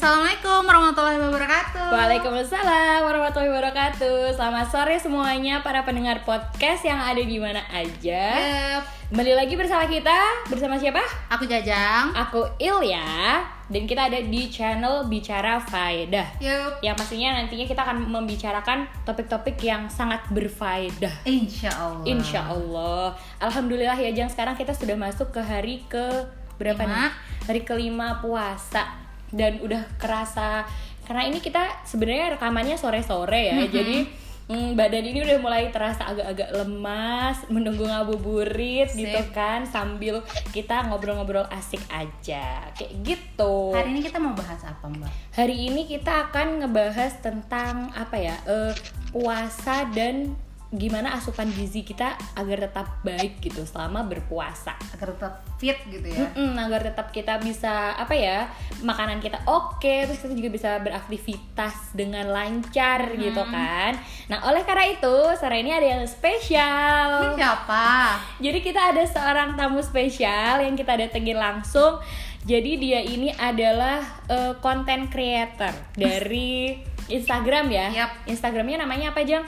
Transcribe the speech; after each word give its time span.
Assalamualaikum 0.00 0.64
warahmatullahi 0.64 1.20
wabarakatuh. 1.20 1.92
Waalaikumsalam 1.92 3.04
warahmatullahi 3.04 3.52
wabarakatuh. 3.52 4.32
Selamat 4.32 4.72
sore 4.72 4.96
semuanya 4.96 5.60
para 5.60 5.84
pendengar 5.84 6.24
podcast 6.24 6.88
yang 6.88 6.96
ada 6.96 7.20
di 7.20 7.36
mana 7.36 7.60
aja. 7.68 8.24
Yep. 8.32 9.12
Kembali 9.12 9.32
lagi 9.36 9.60
bersama 9.60 9.84
kita, 9.84 10.48
bersama 10.48 10.80
siapa? 10.80 11.04
Aku 11.28 11.44
Jajang. 11.44 12.16
Aku 12.16 12.48
Ilya 12.56 13.44
dan 13.68 13.82
kita 13.84 14.08
ada 14.08 14.24
di 14.24 14.48
channel 14.48 15.04
Bicara 15.04 15.60
Faedah. 15.60 16.40
Yup. 16.40 16.80
Yang 16.80 16.96
pastinya 16.96 17.36
nantinya 17.36 17.68
kita 17.68 17.84
akan 17.84 18.00
membicarakan 18.00 18.88
topik-topik 19.04 19.60
yang 19.60 19.84
sangat 19.92 20.24
berfaedah. 20.32 21.28
Insya 21.28 21.76
Allah. 21.76 22.04
Insya 22.08 22.40
Allah. 22.48 23.12
Alhamdulillah 23.36 24.00
ya 24.00 24.16
Jang 24.16 24.32
sekarang 24.32 24.56
kita 24.56 24.72
sudah 24.72 24.96
masuk 24.96 25.28
ke 25.28 25.44
hari 25.44 25.84
ke 25.92 26.24
berapa 26.56 26.88
Lima. 26.88 26.88
nih? 26.88 27.08
Hari 27.52 27.60
kelima 27.68 28.16
puasa 28.24 29.09
dan 29.30 29.62
udah 29.62 29.86
kerasa 29.98 30.66
karena 31.10 31.26
ini 31.26 31.42
kita 31.42 31.82
sebenarnya 31.82 32.38
rekamannya 32.38 32.78
sore-sore 32.78 33.50
ya. 33.50 33.58
Jadi 33.66 34.06
mm, 34.46 34.78
badan 34.78 35.10
ini 35.10 35.26
udah 35.26 35.42
mulai 35.42 35.74
terasa 35.74 36.06
agak-agak 36.06 36.54
lemas, 36.54 37.50
menunggu 37.50 37.82
ngabuburit 37.82 38.94
Sip. 38.94 39.10
gitu 39.10 39.18
kan 39.34 39.66
sambil 39.66 40.22
kita 40.54 40.86
ngobrol-ngobrol 40.86 41.50
asik 41.50 41.82
aja. 41.90 42.62
Kayak 42.78 42.92
gitu. 43.02 43.74
Hari 43.74 43.90
ini 43.90 44.06
kita 44.06 44.22
mau 44.22 44.38
bahas 44.38 44.62
apa 44.62 44.86
Mbak? 44.86 45.10
Hari 45.34 45.56
ini 45.58 45.82
kita 45.90 46.30
akan 46.30 46.62
ngebahas 46.62 47.12
tentang 47.18 47.90
apa 47.90 48.14
ya 48.14 48.38
eh, 48.46 48.70
puasa 49.10 49.90
dan 49.90 50.38
gimana 50.70 51.18
asupan 51.18 51.50
gizi 51.50 51.82
kita 51.82 52.14
agar 52.38 52.70
tetap 52.70 53.02
baik 53.02 53.42
gitu 53.42 53.66
selama 53.66 54.06
berpuasa. 54.06 54.78
Agar 54.94 55.18
tetap 55.18 55.34
fit 55.58 55.74
gitu 55.90 56.06
ya. 56.06 56.30
Mm-mm, 56.30 56.54
agar 56.62 56.86
tetap 56.86 57.10
kita 57.10 57.42
bisa 57.42 57.98
apa 57.98 58.14
ya 58.14 58.46
makanan 58.86 59.18
kita 59.18 59.42
oke 59.50 60.06
terus 60.06 60.22
kita 60.22 60.34
juga 60.38 60.50
bisa 60.54 60.70
beraktivitas 60.78 61.90
dengan 61.90 62.30
lancar 62.30 63.18
gitu 63.18 63.42
kan. 63.50 63.98
Nah 64.30 64.46
oleh 64.46 64.62
karena 64.62 64.94
itu 64.94 65.14
sore 65.34 65.58
ini 65.58 65.74
ada 65.74 65.86
yang 65.86 66.06
Ini 66.06 66.10
spesial. 66.10 67.34
siapa? 67.34 68.16
Jadi 68.38 68.58
kita 68.62 68.94
ada 68.94 69.02
seorang 69.02 69.58
tamu 69.58 69.82
spesial 69.82 70.62
yang 70.62 70.78
kita 70.78 70.94
datengin 70.94 71.38
langsung. 71.38 71.98
Jadi 72.46 72.80
dia 72.80 73.02
ini 73.02 73.34
adalah 73.34 74.00
eh, 74.30 74.54
content 74.62 75.10
creator 75.10 75.74
dari 75.98 76.78
Instagram 77.10 77.66
ya. 77.68 77.86
Yap. 77.90 78.10
Instagramnya 78.30 78.86
namanya 78.86 79.10
apa 79.10 79.26
Jang? 79.26 79.44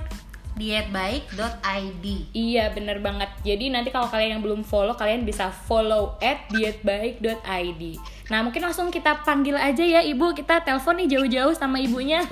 dietbaik.id 0.57 2.05
Iya 2.37 2.71
bener 2.77 3.01
banget. 3.01 3.31
Jadi 3.43 3.73
nanti 3.73 3.89
kalau 3.89 4.07
kalian 4.09 4.39
yang 4.39 4.43
belum 4.45 4.63
follow 4.63 4.93
kalian 4.93 5.25
bisa 5.25 5.49
follow 5.49 6.21
at 6.21 6.45
dietbaik.id. 6.53 7.83
Nah 8.29 8.39
mungkin 8.45 8.63
langsung 8.65 8.93
kita 8.93 9.25
panggil 9.25 9.57
aja 9.57 9.83
ya 9.83 10.01
ibu. 10.05 10.33
Kita 10.37 10.61
telepon 10.61 11.01
nih 11.01 11.09
jauh-jauh 11.19 11.55
sama 11.57 11.81
ibunya. 11.81 12.23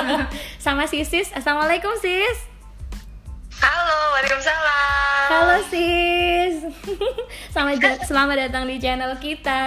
sama 0.64 0.88
si 0.88 1.04
sis. 1.04 1.28
Assalamualaikum 1.32 1.92
sis. 2.00 2.48
Halo, 3.58 4.14
Waalaikumsalam. 4.14 5.26
Halo 5.28 5.56
sis. 5.66 6.56
selamat 7.52 7.74
ja- 7.82 8.00
selamat 8.06 8.36
datang 8.48 8.64
di 8.70 8.78
channel 8.78 9.12
kita. 9.18 9.60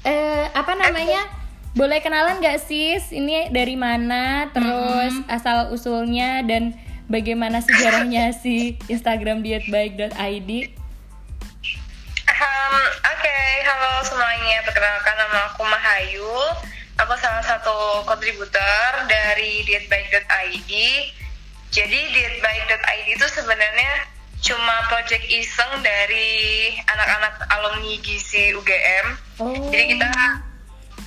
Eh 0.00 0.44
apa 0.56 0.72
namanya? 0.74 1.39
Boleh 1.70 2.02
kenalan 2.02 2.42
nggak 2.42 2.66
sis? 2.66 3.14
Ini 3.14 3.54
dari 3.54 3.78
mana? 3.78 4.50
Terus 4.50 5.14
asal 5.30 5.70
usulnya 5.70 6.42
dan 6.42 6.74
bagaimana 7.06 7.62
sejarahnya 7.62 8.34
si 8.42 8.74
Instagram 8.90 9.46
dietbaik.id? 9.46 10.50
Um, 12.26 12.74
Oke, 13.06 13.38
halo 13.62 14.02
semuanya. 14.02 14.66
Perkenalkan 14.66 15.14
nama 15.14 15.38
aku 15.54 15.62
Mahayu. 15.62 16.34
Aku 17.06 17.14
salah 17.22 17.44
satu 17.46 18.02
kontributor 18.02 18.90
dari 19.06 19.62
dietbaik.id. 19.62 20.72
Jadi 21.70 22.00
dietbaik.id 22.10 23.06
itu 23.14 23.26
sebenarnya 23.30 24.10
cuma 24.42 24.90
project 24.90 25.22
iseng 25.30 25.86
dari 25.86 26.74
anak-anak 26.82 27.46
alumni 27.46 27.94
gizi 28.02 28.58
UGM. 28.58 29.06
Oh. 29.38 29.70
Jadi 29.70 29.94
kita 29.94 30.10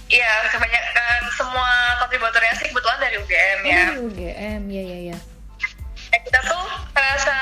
Iya, 0.07 0.31
kebanyakan 0.51 1.21
semua 1.33 1.71
kontributornya 1.99 2.53
sih 2.59 2.67
kebetulan 2.69 2.99
dari 3.01 3.15
UGM 3.17 3.59
Oh, 3.59 3.67
ya. 3.67 3.77
dari 3.87 3.97
UGM, 4.03 4.61
ya 4.69 4.83
ya 4.83 4.99
ya. 5.13 5.17
Eh, 6.13 6.19
kita 6.21 6.39
tuh 6.45 6.63
merasa 6.93 7.37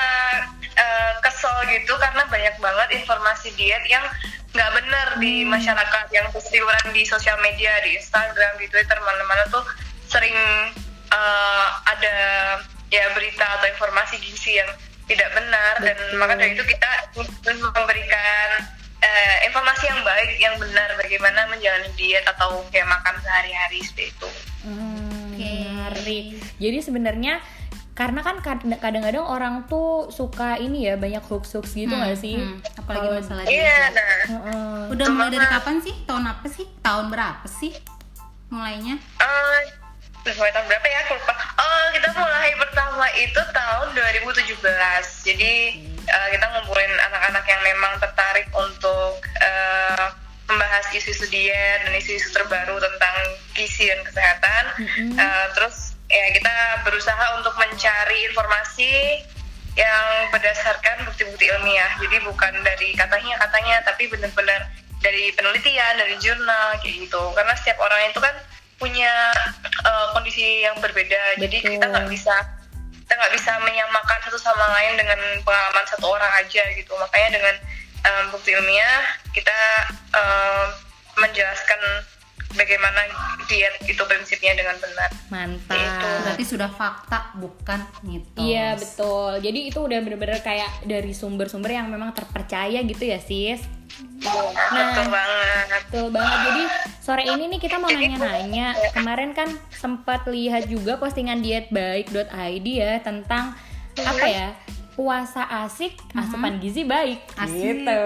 eh, 0.72 1.12
kesel 1.20 1.52
gitu 1.68 1.92
karena 2.00 2.24
banyak 2.26 2.56
banget 2.56 2.88
informasi 2.96 3.52
diet 3.54 3.84
yang 3.86 4.04
nggak 4.52 4.70
benar 4.72 5.06
di 5.16 5.44
masyarakat 5.44 6.06
yang 6.12 6.28
berseliweran 6.32 6.92
di 6.92 7.04
sosial 7.04 7.36
media 7.40 7.72
di 7.84 7.96
Instagram 7.96 8.56
di 8.56 8.68
Twitter 8.68 8.96
mana-mana 9.00 9.44
tuh 9.52 9.64
sering 10.08 10.36
eh, 11.12 11.66
ada 11.84 12.16
ya 12.88 13.04
berita 13.12 13.44
atau 13.60 13.68
informasi 13.68 14.16
gizi 14.20 14.56
yang 14.56 14.68
tidak 15.08 15.28
benar 15.36 15.80
dan 15.80 15.96
Betul. 15.98 16.16
maka 16.16 16.32
dari 16.36 16.52
itu 16.56 16.64
kita 16.64 16.90
memberikan 17.72 18.48
eh, 19.12 19.44
informasi 19.44 19.84
yang 19.86 20.00
baik 20.00 20.30
yang 20.36 20.54
benar 20.56 20.88
bagaimana 20.96 21.44
menjalani 21.46 21.92
diet 21.94 22.24
atau 22.24 22.64
kayak 22.68 22.88
makan 22.88 23.14
sehari-hari 23.20 23.78
seperti 23.80 24.08
itu. 24.10 24.28
Hmm, 24.64 25.36
Oke. 25.36 25.52
menarik. 25.68 26.24
Jadi 26.56 26.78
sebenarnya 26.80 27.34
karena 27.92 28.24
kan 28.24 28.40
kad- 28.40 28.64
kadang-kadang 28.80 29.20
orang 29.20 29.54
tuh 29.68 30.08
suka 30.08 30.56
ini 30.56 30.88
ya 30.88 30.96
banyak 30.96 31.20
hoax-hoax 31.20 31.76
gitu 31.76 31.92
nggak 31.92 32.16
sih? 32.16 32.40
Hmm, 32.40 32.56
apalagi 32.74 33.04
Kalau- 33.04 33.18
masalah 33.20 33.44
Iya, 33.44 33.60
diet. 33.68 33.92
nah. 33.92 34.04
Heeh. 34.24 34.80
Udah 34.90 35.06
mulai 35.08 35.30
dari 35.30 35.44
kapan 35.46 35.76
sih? 35.78 35.94
Tahun 36.02 36.24
apa 36.24 36.46
sih? 36.48 36.64
Tahun 36.80 37.06
berapa 37.06 37.44
sih? 37.44 37.72
Mulainya? 38.48 38.96
Udah 38.96 39.81
mulai 40.30 40.54
tahun 40.54 40.66
berapa 40.70 40.86
ya? 40.86 40.98
Aku 41.06 41.12
lupa. 41.18 41.34
Oh, 41.58 41.84
kita 41.90 42.08
mulai 42.14 42.50
pertama 42.54 43.06
itu 43.18 43.40
tahun 43.50 43.88
2017. 43.90 44.54
Jadi 45.26 45.52
eh, 46.06 46.28
kita 46.30 46.44
ngumpulin 46.46 46.92
anak-anak 47.10 47.44
yang 47.50 47.62
memang 47.66 47.98
tertarik 47.98 48.46
untuk 48.54 49.18
eh, 49.42 50.06
membahas 50.46 50.86
isu-isu 50.94 51.26
diet 51.32 51.82
dan 51.82 51.92
isu-isu 51.98 52.30
terbaru 52.30 52.78
tentang 52.78 53.16
gizi 53.58 53.90
dan 53.90 54.00
kesehatan. 54.06 54.62
Mm-mm. 54.78 55.10
Eh, 55.18 55.46
terus 55.58 55.98
ya 56.06 56.26
kita 56.38 56.54
berusaha 56.86 57.24
untuk 57.42 57.54
mencari 57.58 58.18
informasi 58.30 59.24
yang 59.74 60.28
berdasarkan 60.30 61.08
bukti-bukti 61.08 61.48
ilmiah. 61.48 61.98
Jadi 61.98 62.16
bukan 62.22 62.52
dari 62.62 62.92
katanya 62.94 63.40
katanya, 63.42 63.76
tapi 63.82 64.06
benar-benar 64.06 64.70
dari 65.02 65.34
penelitian, 65.34 65.98
dari 65.98 66.14
jurnal 66.22 66.78
kayak 66.78 67.08
gitu. 67.08 67.22
Karena 67.34 67.56
setiap 67.58 67.80
orang 67.82 68.12
itu 68.12 68.20
kan 68.20 68.36
punya 68.76 69.32
eh, 69.82 70.06
kondisi 70.14 70.64
yang 70.64 70.78
berbeda. 70.78 71.38
Jadi 71.38 71.56
Betul. 71.62 71.72
kita 71.78 71.86
nggak 71.90 72.08
bisa 72.08 72.36
kita 73.02 73.12
nggak 73.18 73.34
bisa 73.34 73.52
menyamakan 73.60 74.18
satu 74.24 74.38
sama 74.40 74.66
lain 74.78 74.96
dengan 74.96 75.20
pengalaman 75.44 75.86
satu 75.90 76.06
orang 76.08 76.32
aja 76.38 76.62
gitu. 76.78 76.92
Makanya 76.96 77.28
dengan 77.36 77.54
eh, 78.06 78.22
bukti 78.32 78.54
ilmiah 78.56 79.04
kita 79.34 79.58
eh, 80.16 80.66
menjelaskan 81.18 81.80
bagaimana 82.56 83.00
diet 83.48 83.74
itu 83.88 84.02
prinsipnya 84.04 84.52
dengan 84.56 84.76
benar. 84.78 85.10
Mantap. 85.32 85.76
Itu. 85.76 86.08
Berarti 86.24 86.44
sudah 86.44 86.70
fakta 86.72 87.18
bukan 87.36 87.80
mitos. 88.04 88.40
Iya 88.40 88.76
betul. 88.76 89.40
Jadi 89.40 89.60
itu 89.72 89.78
udah 89.80 89.98
bener-bener 90.04 90.40
kayak 90.40 90.84
dari 90.84 91.12
sumber-sumber 91.12 91.72
yang 91.72 91.88
memang 91.88 92.12
terpercaya 92.12 92.80
gitu 92.84 93.04
ya 93.04 93.18
sis. 93.20 93.60
Nah, 94.22 94.86
betul 94.88 95.06
banget. 95.08 95.66
Betul 95.82 96.06
banget. 96.10 96.38
Jadi 96.42 96.62
sore 96.98 97.24
ini 97.24 97.44
nih 97.48 97.60
kita 97.60 97.76
mau 97.76 97.88
nanya-nanya. 97.88 98.66
Kemarin 98.92 99.30
kan 99.32 99.48
sempat 99.70 100.24
lihat 100.26 100.66
juga 100.66 100.96
postingan 100.96 101.42
dietbaik.id 101.42 102.66
ya 102.66 102.98
tentang 103.00 103.52
apa 103.98 104.26
ya? 104.26 104.48
Puasa 104.92 105.48
asik, 105.64 105.96
asupan 106.12 106.60
gizi 106.60 106.84
baik. 106.84 107.24
Asik. 107.34 107.80
Gitu. 107.80 108.02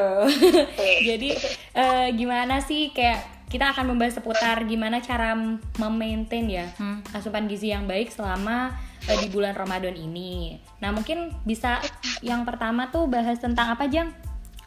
Jadi 1.11 1.31
eh, 1.73 2.07
gimana 2.15 2.63
sih 2.63 2.95
kayak 2.95 3.27
kita 3.47 3.71
akan 3.71 3.95
membahas 3.95 4.19
seputar 4.19 4.67
gimana 4.67 4.99
cara 4.99 5.39
memaintain 5.79 6.47
ya 6.51 6.67
Hmm. 6.75 6.99
asupan 7.15 7.47
gizi 7.47 7.71
yang 7.71 7.87
baik 7.87 8.11
selama 8.11 8.75
eh, 9.07 9.19
di 9.19 9.31
bulan 9.31 9.55
Ramadan 9.55 9.95
ini. 9.95 10.59
Nah, 10.79 10.91
mungkin 10.91 11.31
bisa 11.43 11.79
yang 12.23 12.43
pertama 12.43 12.91
tuh 12.91 13.07
bahas 13.07 13.39
tentang 13.39 13.71
apa, 13.71 13.87
Jang? 13.87 14.11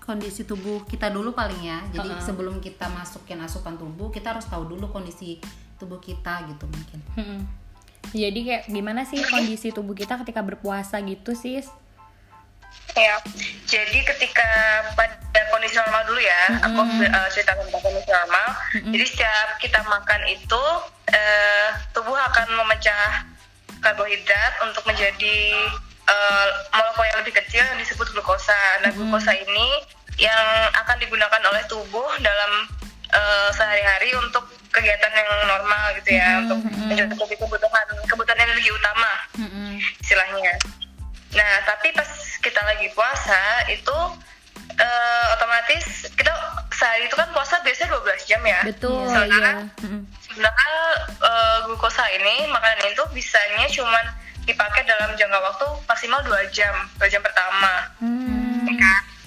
Kondisi 0.10 0.42
tubuh 0.42 0.82
kita 0.90 1.14
dulu 1.14 1.38
paling 1.38 1.62
ya. 1.62 1.86
Jadi 1.94 2.10
Uh-uh. 2.18 2.26
sebelum 2.26 2.58
kita 2.58 2.90
masukin 2.90 3.38
asupan 3.46 3.78
tubuh, 3.78 4.10
kita 4.10 4.34
harus 4.34 4.50
tahu 4.50 4.66
dulu 4.66 4.90
kondisi 4.90 5.38
tubuh 5.78 6.02
kita 6.02 6.50
gitu 6.50 6.66
mungkin. 6.66 7.00
Mm-mm. 7.14 7.42
Jadi 8.10 8.40
kayak 8.42 8.64
gimana 8.74 9.06
sih 9.06 9.22
kondisi 9.22 9.70
tubuh 9.70 9.94
kita 9.94 10.18
ketika 10.26 10.42
berpuasa 10.42 10.98
gitu 11.06 11.38
sih? 11.38 11.62
Ya, 12.98 13.16
jadi 13.70 14.02
ketika 14.02 14.50
pada 14.98 15.42
kondisi 15.54 15.78
normal 15.78 16.02
dulu 16.10 16.22
ya, 16.22 16.42
aku 16.66 16.82
uh, 17.06 17.30
cerita 17.30 17.54
tentang 17.54 17.82
kondisi 17.86 18.10
normal. 18.10 18.48
Jadi 18.90 19.06
setiap 19.06 19.48
kita 19.62 19.80
makan 19.86 20.22
itu, 20.26 20.64
eh, 21.14 21.70
tubuh 21.94 22.18
akan 22.18 22.50
memecah 22.66 23.30
karbohidrat 23.78 24.54
untuk 24.66 24.84
menjadi 24.90 25.38
eh, 26.10 26.48
molekul 26.74 27.06
yang 27.06 27.18
lebih 27.22 27.34
kecil 27.46 27.62
yang 27.62 27.78
disebut 27.78 28.10
glukosa. 28.10 28.58
Nah, 28.82 28.90
glukosa 28.90 29.38
ini 29.38 29.86
yang 30.20 30.46
akan 30.76 30.98
digunakan 30.98 31.42
oleh 31.42 31.64
tubuh 31.66 32.10
dalam 32.20 32.52
eh, 33.10 33.50
sehari-hari 33.52 34.12
untuk 34.14 34.44
kegiatan 34.70 35.10
yang 35.10 35.30
normal 35.48 35.96
gitu 35.98 36.14
ya 36.14 36.28
Hmm, 36.30 36.42
untuk 36.46 36.60
mencukupi 36.86 37.36
kebutuhan 37.36 37.86
kebutuhan 38.06 38.38
energi 38.40 38.70
utama 38.70 39.12
Mm-mm. 39.36 39.82
istilahnya. 39.98 40.54
Nah, 41.32 41.54
tapi 41.64 41.90
pas 41.92 42.06
kita 42.38 42.62
lagi 42.64 42.90
puasa 42.92 43.40
itu 43.68 43.98
eh, 44.76 45.26
otomatis 45.32 45.86
kita 46.12 46.30
sehari 46.70 47.04
itu 47.04 47.16
kan 47.16 47.28
puasa 47.32 47.58
biasanya 47.60 47.98
12 47.98 48.24
jam 48.26 48.42
ya. 48.44 48.60
betul 48.64 49.04
Sementara- 49.06 49.58
iya. 49.58 49.98
Sebenarnya 50.22 50.76
eh, 51.20 51.58
glukosa 51.66 52.04
ini 52.12 52.46
makanan 52.48 52.88
itu 52.88 53.04
bisanya 53.10 53.66
cuman 53.68 54.06
dipakai 54.42 54.82
dalam 54.84 55.14
jangka 55.14 55.40
waktu 55.40 55.66
maksimal 55.86 56.22
2 56.24 56.30
jam, 56.50 56.74
2 56.98 57.06
jam 57.08 57.22
pertama. 57.22 57.86
Hmm? 57.98 58.19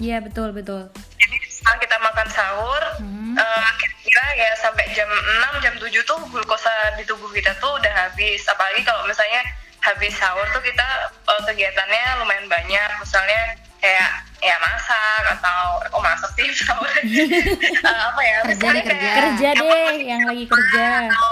Iya 0.03 0.17
betul 0.19 0.51
betul 0.51 0.91
Jadi 1.15 1.37
setelah 1.47 1.77
kita 1.79 1.95
makan 1.97 2.27
sahur, 2.29 2.83
Hmm. 2.99 3.33
kira-kira 3.73 4.25
ya 4.37 4.51
sampai 4.55 4.85
jam 4.91 5.07
6, 5.07 5.57
jam 5.59 5.73
7 5.73 5.89
tuh 6.03 6.19
glukosa 6.27 6.69
di 6.93 7.03
tubuh 7.03 7.31
kita 7.31 7.55
tuh 7.57 7.71
udah 7.73 7.89
habis. 7.89 8.43
Apalagi 8.45 8.83
kalau 8.83 9.01
misalnya 9.03 9.41
habis 9.79 10.13
sahur 10.13 10.45
tuh 10.51 10.61
kita 10.61 10.85
eh, 11.23 11.41
kegiatannya 11.43 12.03
lumayan 12.19 12.45
banyak. 12.45 12.89
Misalnya 12.99 13.41
kayak 13.79 14.09
ya 14.39 14.55
masak 14.59 15.23
atau 15.33 15.63
oh 15.89 16.01
masak 16.01 16.29
sih 16.35 16.45
sahur. 16.61 16.85
Eh, 16.85 17.41
apa 17.81 18.21
ya? 18.21 18.37
Kerja 18.45 18.67
deh, 18.69 18.83
kerja. 18.83 18.99
kayak 19.01 19.15
kerja 19.17 19.49
deh 19.55 19.91
yang 20.03 20.21
lagi 20.23 20.45
kerja 20.45 20.85
atau 21.09 21.31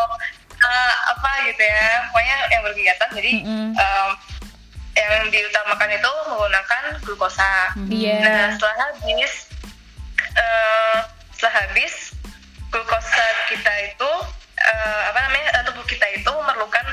eh, 0.58 0.94
apa 1.12 1.30
gitu 1.46 1.62
ya. 1.62 1.86
Pokoknya 2.10 2.38
yang 2.50 2.62
berkegiatan. 2.66 3.10
Jadi 3.14 3.32
Mm-mm. 3.44 3.70
em, 3.76 4.10
yang 4.92 5.28
diutamakan 5.28 5.90
itu 5.92 6.12
menggunakan 6.28 6.84
glukosa. 7.02 7.72
Iya. 7.88 8.20
Nah, 8.22 8.46
setelah 8.56 8.76
habis 8.92 9.34
eh, 10.36 10.98
setelah 11.34 11.56
habis 11.64 11.94
glukosa 12.68 13.26
kita 13.48 13.74
itu 13.88 14.12
eh, 14.58 15.02
apa 15.08 15.20
namanya 15.28 15.48
eh, 15.60 15.64
tubuh 15.68 15.86
kita 15.88 16.06
itu 16.12 16.28
memerlukan 16.28 16.86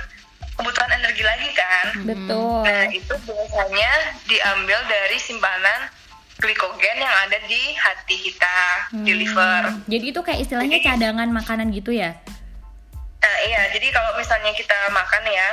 kebutuhan 0.55 0.91
energi 0.95 1.23
lagi 1.23 1.51
kan. 1.55 1.87
betul 2.03 2.63
Nah, 2.67 2.87
itu 2.91 3.15
biasanya 3.23 3.91
diambil 4.27 4.79
dari 4.87 5.19
simpanan 5.19 5.91
glikogen 6.39 7.03
yang 7.03 7.15
ada 7.27 7.39
di 7.51 7.75
hati 7.75 8.15
kita, 8.15 8.59
di 9.03 9.11
Hmm. 9.11 9.19
liver. 9.19 9.63
jadi 9.91 10.05
itu 10.07 10.21
kayak 10.23 10.41
istilahnya 10.47 10.79
cadangan 10.79 11.27
makanan 11.35 11.75
gitu 11.75 11.91
ya 11.91 12.15
Nah, 13.19 13.37
iya, 13.43 13.67
jadi 13.75 13.91
kalau 13.91 14.15
misalnya 14.15 14.55
kita 14.55 14.79
makan 14.95 15.27
ya, 15.27 15.49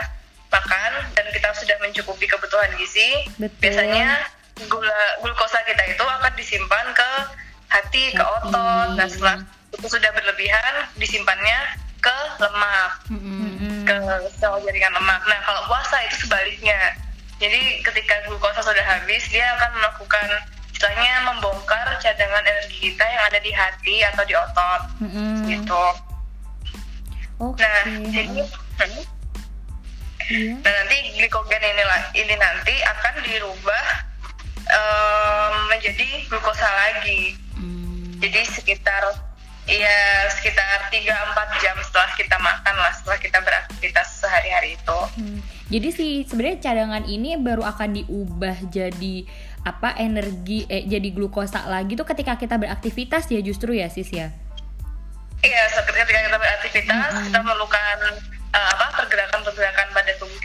makan 0.56 0.92
dan 1.13 1.25
kita 1.36 1.50
sudah 1.52 1.78
mencukupi 1.84 2.25
kebutuhan 2.25 2.72
gizi, 2.80 3.28
Betul. 3.36 3.60
biasanya 3.60 4.24
gula 4.72 5.02
glukosa 5.19 5.60
kita 5.68 5.84
itu 5.92 6.04
akan 6.04 6.34
disimpan 6.40 6.86
ke 6.96 7.10
hati, 7.68 8.16
ke 8.16 8.24
otot. 8.24 8.96
Nah, 8.96 9.07
setelah 9.07 9.44
itu 9.75 9.88
sudah 9.92 10.12
berlebihan, 10.16 10.74
disimpannya 10.96 11.60
ke 12.00 12.18
lemak, 12.40 12.92
ke 13.84 13.96
sel 14.40 14.56
jaringan 14.63 14.96
lemak. 14.96 15.22
Nah, 15.28 15.40
kalau 15.44 15.62
puasa 15.68 16.00
itu 16.07 16.28
sebaliknya. 16.28 16.96
Jadi 17.36 17.84
ketika 17.84 18.16
glukosa 18.31 18.63
sudah 18.63 18.86
habis, 18.88 19.28
dia 19.28 19.44
akan 19.60 19.75
melakukan 19.75 20.28
istilahnya 20.72 21.13
membongkar 21.28 21.88
cadangan 22.00 22.44
energi 22.48 22.92
kita 22.92 23.04
yang 23.04 23.24
ada 23.28 23.40
di 23.44 23.51
hati 23.51 23.96
atau 24.08 24.24
di 24.28 24.36
otot, 24.36 24.81
Mm-mm. 25.04 25.48
gitu. 25.48 25.86
oke 27.40 27.60
Nah, 27.60 27.84
jadi 28.12 28.40
hmm, 28.44 29.15
iya 30.31 30.54
Nah 30.57 30.72
nanti 30.72 30.98
glikogen 31.18 31.63
ini 31.63 31.83
ini 32.18 32.36
nanti 32.38 32.75
akan 32.81 33.13
dirubah 33.25 33.86
em, 34.66 35.54
menjadi 35.69 36.07
glukosa 36.30 36.66
lagi. 36.66 37.38
Hmm. 37.57 38.18
Jadi 38.22 38.42
sekitar 38.50 39.04
ya 39.66 40.30
sekitar 40.30 40.94
3-4 40.94 41.62
jam 41.62 41.75
setelah 41.81 42.12
kita 42.13 42.38
makan 42.38 42.75
lah 42.77 42.94
setelah 42.94 43.18
kita 43.18 43.38
beraktivitas 43.42 44.07
sehari-hari 44.22 44.77
itu. 44.77 45.00
Hmm. 45.18 45.39
Jadi 45.66 45.89
sih 45.89 46.12
sebenarnya 46.30 46.69
cadangan 46.69 47.04
ini 47.10 47.42
baru 47.42 47.66
akan 47.66 47.98
diubah 47.98 48.69
jadi 48.69 49.25
apa 49.66 49.98
energi 49.98 50.69
eh 50.69 50.86
jadi 50.86 51.10
glukosa 51.10 51.66
lagi 51.66 51.98
tuh 51.98 52.06
ketika 52.06 52.38
kita 52.38 52.62
beraktivitas 52.62 53.25
ya 53.33 53.42
justru 53.42 53.74
ya 53.74 53.89
sis 53.89 54.13
ya. 54.13 54.30
Iya, 55.42 55.62
ketika 55.77 56.06
kita 56.06 56.38
beraktivitas 56.38 57.13
kita 57.30 57.38
memerlukan 57.42 57.98
eh, 58.54 58.68
apa 58.77 58.86
pergerakan-pergerakan 59.01 59.88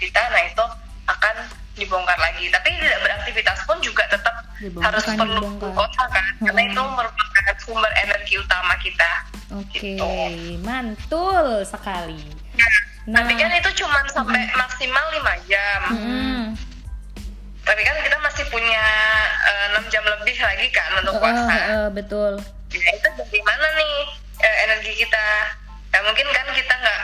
kita, 0.01 0.21
nah 0.25 0.43
itu 0.43 0.65
akan 1.07 1.35
dibongkar 1.75 2.17
lagi. 2.17 2.49
Tapi 2.49 2.69
tidak 2.75 3.01
beraktivitas 3.01 3.59
pun 3.63 3.77
juga 3.79 4.03
tetap 4.07 4.35
Dibongkar. 4.57 4.91
harus 4.91 5.05
perlu 5.07 5.45
dibongkar. 5.55 6.09
kan, 6.09 6.25
karena 6.41 6.61
Hmm. 6.63 6.71
itu 6.71 6.83
merupakan 6.91 7.29
sumber 7.59 7.93
energi 7.99 8.35
utama 8.37 8.75
kita. 8.79 9.11
Oke, 9.53 9.79
Gitu. 9.95 10.11
mantul 10.61 11.45
sekali. 11.63 12.23
Nah, 13.05 13.19
tapi 13.19 13.33
kan 13.35 13.51
itu 13.51 13.71
cuma 13.77 13.99
sampai 14.07 14.47
maksimal 14.53 15.05
5 15.11 15.35
jam. 15.45 15.81
Mm-mm. 15.91 16.41
Tapi 17.61 17.83
kan 17.83 17.97
kita 17.99 18.17
masih 18.21 18.45
punya 18.47 18.85
eh, 19.45 19.67
6 19.73 19.89
jam 19.89 20.03
lebih 20.03 20.37
lagi 20.37 20.69
kan 20.71 20.91
untuk 20.97 21.19
puasa. 21.19 21.51
eh, 21.51 21.89
betul. 21.89 22.33
Nah, 22.39 22.93
itu 22.93 23.09
dari 23.17 23.41
mana 23.43 23.67
nih 23.75 23.95
eh, 24.39 24.57
energi 24.65 24.93
kita? 24.97 25.27
Nah, 25.91 26.01
mungkin 26.03 26.27
kan 26.29 26.47
kita 26.51 26.75
nggak 26.77 27.01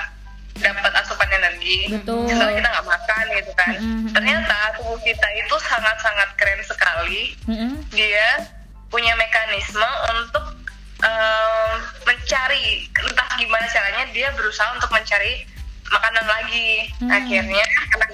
dapat 0.61 0.93
asupan 1.03 1.31
energi. 1.31 1.93
Betul. 1.93 2.29
Misalnya 2.29 2.55
kita 2.61 2.69
nggak 2.73 2.89
makan 2.89 3.25
gitu 3.37 3.53
kan. 3.57 3.75
Mm-mm. 3.77 4.13
Ternyata 4.13 4.57
tubuh 4.81 4.99
kita 5.05 5.29
itu 5.37 5.57
sangat-sangat 5.61 6.29
keren 6.41 6.63
sekali. 6.65 7.37
Mm-mm. 7.49 7.73
Dia 7.93 8.49
punya 8.87 9.13
mekanisme 9.19 9.89
untuk 10.15 10.57
em, 11.03 11.73
mencari 12.07 12.87
entah 12.89 13.29
gimana 13.37 13.67
caranya 13.69 14.05
dia 14.15 14.31
berusaha 14.33 14.73
untuk 14.79 14.89
mencari 14.95 15.45
makanan 15.91 16.27
lagi. 16.27 16.91
Hmm. 17.03 17.11
Akhirnya 17.11 17.65
karena, 17.93 18.07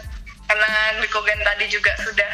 karena 0.49 0.71
glikogen 1.01 1.41
tadi 1.45 1.65
juga 1.69 1.93
sudah 2.03 2.31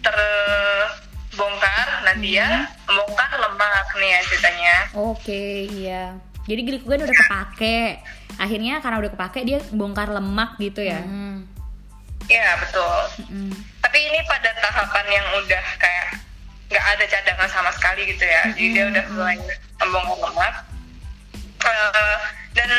terbongkar, 0.00 1.88
nah 2.08 2.14
dia 2.18 2.66
membongkar 2.88 3.30
lemak 3.36 3.88
nih 4.00 4.10
ya 4.16 4.20
ceritanya. 4.26 4.76
Oke, 4.96 5.68
iya. 5.68 6.16
Jadi 6.50 6.66
glikogen 6.66 7.06
udah 7.06 7.14
kepake. 7.14 8.02
Akhirnya 8.42 8.82
karena 8.82 8.98
udah 8.98 9.10
kepake 9.14 9.46
dia 9.46 9.62
bongkar 9.70 10.10
lemak 10.10 10.58
gitu 10.58 10.82
ya. 10.82 10.98
Hmm. 10.98 11.46
Iya 12.26 12.58
betul. 12.58 12.98
Mm-mm. 13.22 13.50
Tapi 13.82 13.98
ini 14.02 14.18
pada 14.26 14.50
tahapan 14.58 15.06
yang 15.14 15.26
udah 15.38 15.64
kayak 15.78 16.06
nggak 16.70 16.86
ada 16.94 17.04
cadangan 17.06 17.48
sama 17.50 17.70
sekali 17.74 18.02
gitu 18.10 18.26
ya. 18.26 18.50
Jadi 18.50 18.66
dia 18.74 18.84
udah 18.90 19.04
mulai 19.14 19.38
membongkar 19.78 20.18
lemak. 20.26 20.54
Eh, 21.60 22.18
dan 22.58 22.70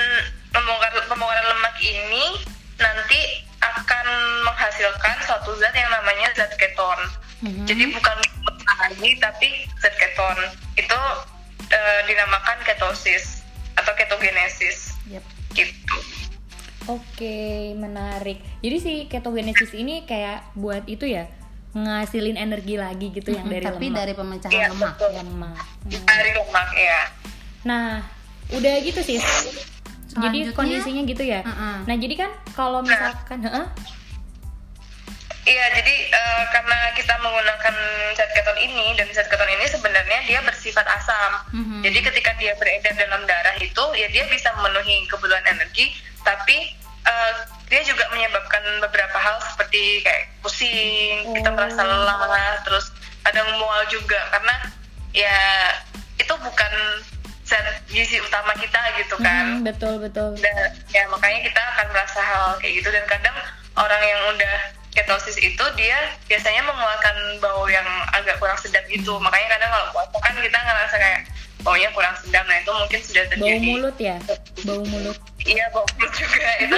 membongkar 0.51 0.91
pembongkaran 1.07 1.47
lemak 1.47 1.75
ini 1.79 2.25
nanti 2.75 3.19
akan 3.61 4.07
menghasilkan 4.51 5.15
suatu 5.23 5.55
zat 5.63 5.71
yang 5.75 5.91
namanya 5.95 6.27
zat 6.35 6.51
keton. 6.59 6.99
Mhm. 7.39 7.63
Jadi 7.71 7.83
bukan 7.95 8.17
lagi 8.67 9.11
tapi 9.19 9.49
zat 9.79 9.95
keton. 9.95 10.37
Itu 10.75 10.99
eh, 11.71 11.99
dinamakan 12.07 12.59
ketosis 12.67 13.40
atau 13.73 13.93
ketogenesis 13.93 14.95
Yep. 15.07 15.23
gitu. 15.53 15.97
Oke, 16.87 17.37
menarik. 17.73 18.41
Jadi 18.59 18.77
si 18.77 18.93
ketogenesis 19.05 19.71
ini 19.71 20.03
kayak 20.03 20.55
buat 20.55 20.81
itu 20.85 21.05
ya, 21.05 21.29
ngasilin 21.71 22.35
energi 22.35 22.75
lagi 22.75 23.11
gitu 23.11 23.31
yang 23.31 23.47
dari 23.47 23.61
tapi 23.61 23.85
lemak. 23.87 23.97
dari 23.97 24.13
pemecahan 24.13 24.51
Iya, 24.51 24.67
lemak. 24.73 24.93
betul. 24.97 25.09
lemak. 25.13 25.55
Hmm. 25.85 26.03
Dari 26.03 26.31
lemak 26.33 26.69
ya. 26.73 26.99
Nah, 27.63 27.89
udah 28.49 28.73
gitu 28.81 28.99
sih. 28.99 29.21
Jadi 30.11 30.51
kondisinya 30.51 31.01
gitu 31.05 31.23
ya. 31.23 31.39
Heeh. 31.39 31.75
Nah, 31.85 31.95
jadi 31.95 32.15
kan 32.17 32.31
kalau 32.51 32.81
misalkan, 32.81 33.39
heeh, 33.39 33.65
Iya, 35.41 35.65
jadi 35.73 35.95
eh, 36.07 36.43
karena 36.49 36.93
kita 36.93 37.17
menggunakan 37.17 37.75
zat 38.13 38.29
keton 38.31 38.57
ini 38.57 38.93
dan 38.93 39.09
zat 39.09 39.25
keton 39.25 39.49
ini 39.49 39.65
sebenarnya 39.65 40.19
dia 40.23 40.39
bersifat 40.41 40.85
asam. 40.85 41.31
Mhm. 41.51 41.81
Jadi 41.81 41.99
ketika 42.03 42.31
dia 42.37 42.53
beredar 42.55 42.93
dalam 42.93 43.25
darah 43.25 43.57
itu, 43.57 43.83
ya 43.97 44.05
dia 44.07 44.29
bisa 44.29 44.53
memenuhi 44.53 45.07
kebutuhan 45.07 45.41
energi, 45.45 45.89
tapi 46.21 46.77
eh, 47.01 47.33
dia 47.67 47.81
juga 47.81 48.05
menyebabkan 48.09 48.61
beberapa 48.79 49.17
hal 49.17 49.41
seperti 49.43 50.05
kayak 50.05 50.29
pusing, 50.39 51.33
kita 51.33 51.49
Oh. 51.49 51.55
merasa 51.57 51.81
lelah, 51.81 52.61
terus 52.61 52.93
kadang 53.21 53.49
mual 53.57 53.81
juga 53.87 54.17
karena 54.29 54.55
ya 55.11 55.37
itu 56.15 56.33
bukan 56.37 56.73
zat 57.41 57.65
gizi 57.85 58.15
utama 58.17 58.53
kita 58.55 58.79
gitu 58.95 59.17
kan 59.17 59.59
Hmm, 59.59 59.65
betul 59.65 59.97
betul. 59.97 60.37
dan 60.37 60.55
ya 60.87 61.03
makanya 61.09 61.43
kita 61.43 61.61
akan 61.75 61.87
merasa 61.91 62.19
hal 62.21 62.45
kayak 62.57 62.79
gitu 62.79 62.89
dan 62.89 63.03
kadang 63.05 63.35
orang 63.75 63.99
yang 63.99 64.21
udah 64.31 64.57
ketosis 64.91 65.37
itu 65.37 65.65
dia 65.73 65.97
biasanya 66.25 66.61
mengeluarkan 66.61 67.15
bau 67.39 67.63
yang 67.65 67.85
agak 68.11 68.35
kurang 68.37 68.57
sedap 68.57 68.83
gitu. 68.85 69.15
Makanya 69.17 69.47
kadang 69.49 69.69
kalau 69.69 69.87
puasa 69.93 70.17
kan 70.17 70.33
kita 70.35 70.57
ngerasa 70.57 70.95
kayak 70.95 71.19
baunya 71.61 71.89
kurang 71.91 72.15
sedap. 72.17 72.43
Nah 72.43 72.57
itu 72.57 72.71
mungkin 72.71 72.99
sudah 73.01 73.23
Bau 73.23 73.31
terjadi. 73.33 73.67
mulut 73.67 73.97
ya, 73.97 74.17
bau 74.61 74.83
mulut. 74.83 75.17
iya 75.41 75.65
bau 75.69 75.85
mulut 75.89 76.11
juga 76.11 76.49
itu. 76.63 76.77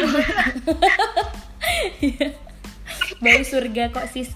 Bau 3.18 3.42
surga 3.42 3.84
kok 3.90 4.06
sis. 4.10 4.30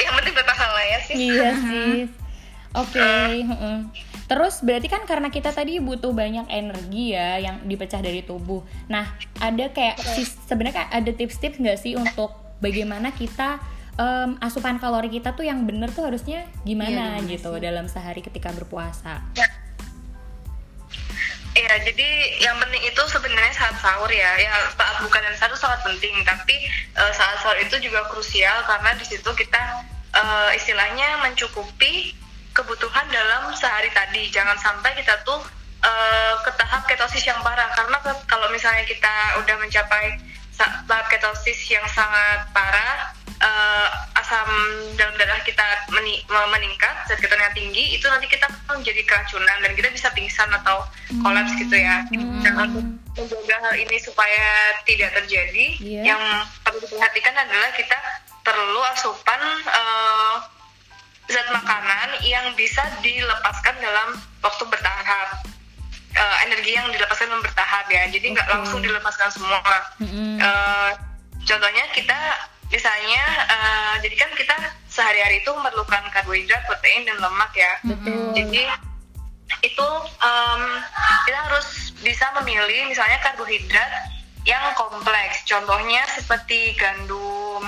yang 0.00 0.12
penting 0.16 0.34
berpahala 0.34 0.80
ya 0.82 0.98
sih 1.04 1.14
iya 1.16 1.50
sis. 1.54 2.10
Oke, 2.72 3.02
heeh. 3.40 3.78
Terus 4.30 4.62
berarti 4.62 4.86
kan 4.86 5.02
karena 5.10 5.26
kita 5.26 5.50
tadi 5.50 5.82
butuh 5.82 6.14
banyak 6.14 6.46
energi 6.46 7.18
ya 7.18 7.42
yang 7.42 7.66
dipecah 7.66 7.98
dari 7.98 8.22
tubuh. 8.22 8.62
Nah, 8.86 9.10
ada 9.42 9.74
kayak 9.74 9.98
sis- 9.98 10.38
sebenarnya 10.46 10.86
ada 10.86 11.10
tips-tips 11.10 11.58
nggak 11.58 11.78
sih 11.82 11.98
untuk 11.98 12.30
bagaimana 12.62 13.10
kita 13.10 13.58
em, 13.98 14.38
asupan 14.38 14.78
kalori 14.78 15.10
kita 15.10 15.34
tuh 15.34 15.42
yang 15.42 15.66
bener 15.66 15.90
tuh 15.90 16.06
harusnya 16.06 16.46
gimana 16.62 17.18
Iya, 17.18 17.26
gimana 17.26 17.26
gitu 17.26 17.50
sih? 17.50 17.58
dalam 17.58 17.86
sehari 17.90 18.22
ketika 18.22 18.54
berpuasa. 18.54 19.18
Iya, 21.50 21.82
jadi 21.82 22.08
yang 22.38 22.54
penting 22.62 22.86
itu 22.86 23.02
sebenarnya 23.10 23.50
saat 23.50 23.74
sahur 23.82 24.06
ya. 24.06 24.38
Ya 24.38 24.54
saat 24.70 25.02
buka 25.02 25.18
dan 25.18 25.34
sahur 25.34 25.58
sangat 25.58 25.82
penting, 25.82 26.22
tapi 26.22 26.54
eh, 26.94 27.12
saat 27.12 27.42
sahur 27.42 27.58
itu 27.58 27.82
juga 27.82 28.06
krusial 28.06 28.62
karena 28.62 28.94
di 28.94 29.02
situ 29.02 29.26
kita 29.26 29.82
eh, 30.14 30.50
istilahnya 30.54 31.18
mencukupi 31.26 32.14
kebutuhan 32.60 33.06
dalam 33.08 33.50
sehari 33.56 33.88
tadi. 33.90 34.28
Jangan 34.28 34.56
sampai 34.60 34.92
kita 35.00 35.16
tuh 35.24 35.40
eh, 35.80 36.34
ke 36.44 36.50
tahap 36.60 36.84
ketosis 36.84 37.24
yang 37.24 37.40
parah 37.40 37.72
karena 37.72 37.96
kalau 38.28 38.46
misalnya 38.52 38.84
kita 38.84 39.40
udah 39.40 39.56
mencapai 39.56 40.20
tahap 40.60 41.08
ketosis 41.08 41.56
yang 41.72 41.84
sangat 41.88 42.44
parah 42.52 43.16
eh, 43.40 43.88
asam 44.20 44.48
dalam 45.00 45.16
darah 45.16 45.40
kita 45.40 45.64
meni- 45.96 46.20
meningkat, 46.28 47.08
zat 47.08 47.16
ketonnya 47.24 47.48
tinggi, 47.56 47.96
itu 47.96 48.04
nanti 48.12 48.28
kita 48.28 48.44
menjadi 48.68 49.00
keracunan 49.08 49.56
dan 49.64 49.72
kita 49.72 49.88
bisa 49.88 50.12
pingsan 50.12 50.52
atau 50.60 50.84
kolaps 51.24 51.56
gitu 51.56 51.72
ya. 51.72 52.04
Nah, 52.44 52.68
untuk 52.68 52.84
menjaga 53.16 53.56
hal 53.64 53.74
ini 53.80 53.96
supaya 53.98 54.76
tidak 54.84 55.16
terjadi, 55.16 55.66
Iya. 55.80 56.14
yang 56.14 56.22
perlu 56.62 56.78
diperhatikan 56.84 57.32
adalah 57.32 57.72
kita 57.72 57.96
perlu 58.44 58.80
asupan 58.92 59.40
eh, 59.66 60.34
zat 61.30 61.48
makanan 61.54 62.20
yang 62.26 62.50
bisa 62.58 62.82
dilepaskan 63.00 63.78
dalam 63.78 64.18
waktu 64.42 64.64
bertahap. 64.66 65.46
Eh, 66.10 66.36
energi 66.50 66.74
yang 66.74 66.90
dilepaskan 66.90 67.30
dalam 67.30 67.44
bertahap 67.46 67.86
ya, 67.86 68.10
jadi 68.10 68.26
nggak 68.34 68.48
Oke. 68.50 68.54
langsung 68.58 68.80
dilepaskan 68.82 69.30
semua. 69.30 69.62
Mm-mm. 70.02 70.42
Eh, 70.42 70.90
contohnya 71.46 71.84
kita 71.94 72.18
misalnya 72.70 73.22
eh, 73.46 73.94
jadi 74.02 74.14
kan 74.18 74.30
kita 74.34 74.56
sehari-hari 74.90 75.38
itu 75.38 75.50
memerlukan 75.54 76.02
karbohidrat, 76.10 76.66
protein 76.66 77.06
dan 77.06 77.22
lemak 77.22 77.54
ya. 77.54 77.72
Betul. 77.86 78.34
Jadi 78.34 78.62
itu 79.62 79.88
em, 80.22 80.62
kita 81.26 81.38
harus 81.50 81.94
bisa 82.02 82.26
memilih 82.42 82.90
misalnya 82.90 83.18
karbohidrat 83.22 84.10
yang 84.46 84.74
kompleks. 84.74 85.46
Contohnya 85.46 86.02
seperti 86.10 86.74
gandum, 86.78 87.66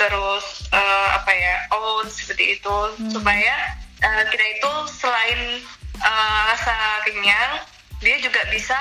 terus 0.00 0.64
eh, 0.72 1.08
apa 1.12 1.28
ya 1.28 1.54
oats 1.76 2.24
seperti 2.24 2.56
itu 2.56 2.76
supaya 3.12 3.76
eh, 4.00 4.24
kita 4.32 4.44
itu 4.56 4.72
selain 4.88 5.60
eh, 6.00 6.40
rasa 6.48 7.04
kenyang, 7.04 7.60
dia 8.00 8.16
juga 8.24 8.40
bisa 8.48 8.78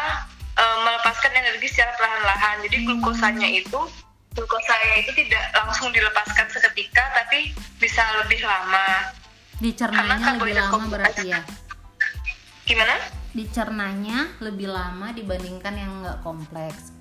eh, 0.56 0.78
melepaskan 0.88 1.36
energi 1.36 1.68
secara 1.68 1.92
perlahan-lahan. 2.00 2.56
Jadi 2.64 2.78
glukosanya 2.88 3.50
itu 3.52 3.80
glukosanya 4.32 4.96
itu 5.04 5.12
tidak 5.26 5.44
langsung 5.52 5.92
dilepaskan 5.92 6.48
seketika, 6.48 7.04
tapi 7.12 7.52
bisa 7.84 8.00
lebih 8.24 8.40
lama. 8.48 9.12
Dicernanya 9.60 10.40
lebih 10.40 10.56
lama 10.56 10.88
berarti 10.88 11.36
ya. 11.36 11.44
Gimana? 12.64 12.96
Dicernanya 13.36 14.40
lebih 14.40 14.72
lama 14.72 15.12
dibandingkan 15.12 15.74
yang 15.76 15.92
nggak 16.00 16.24
kompleks. 16.24 16.99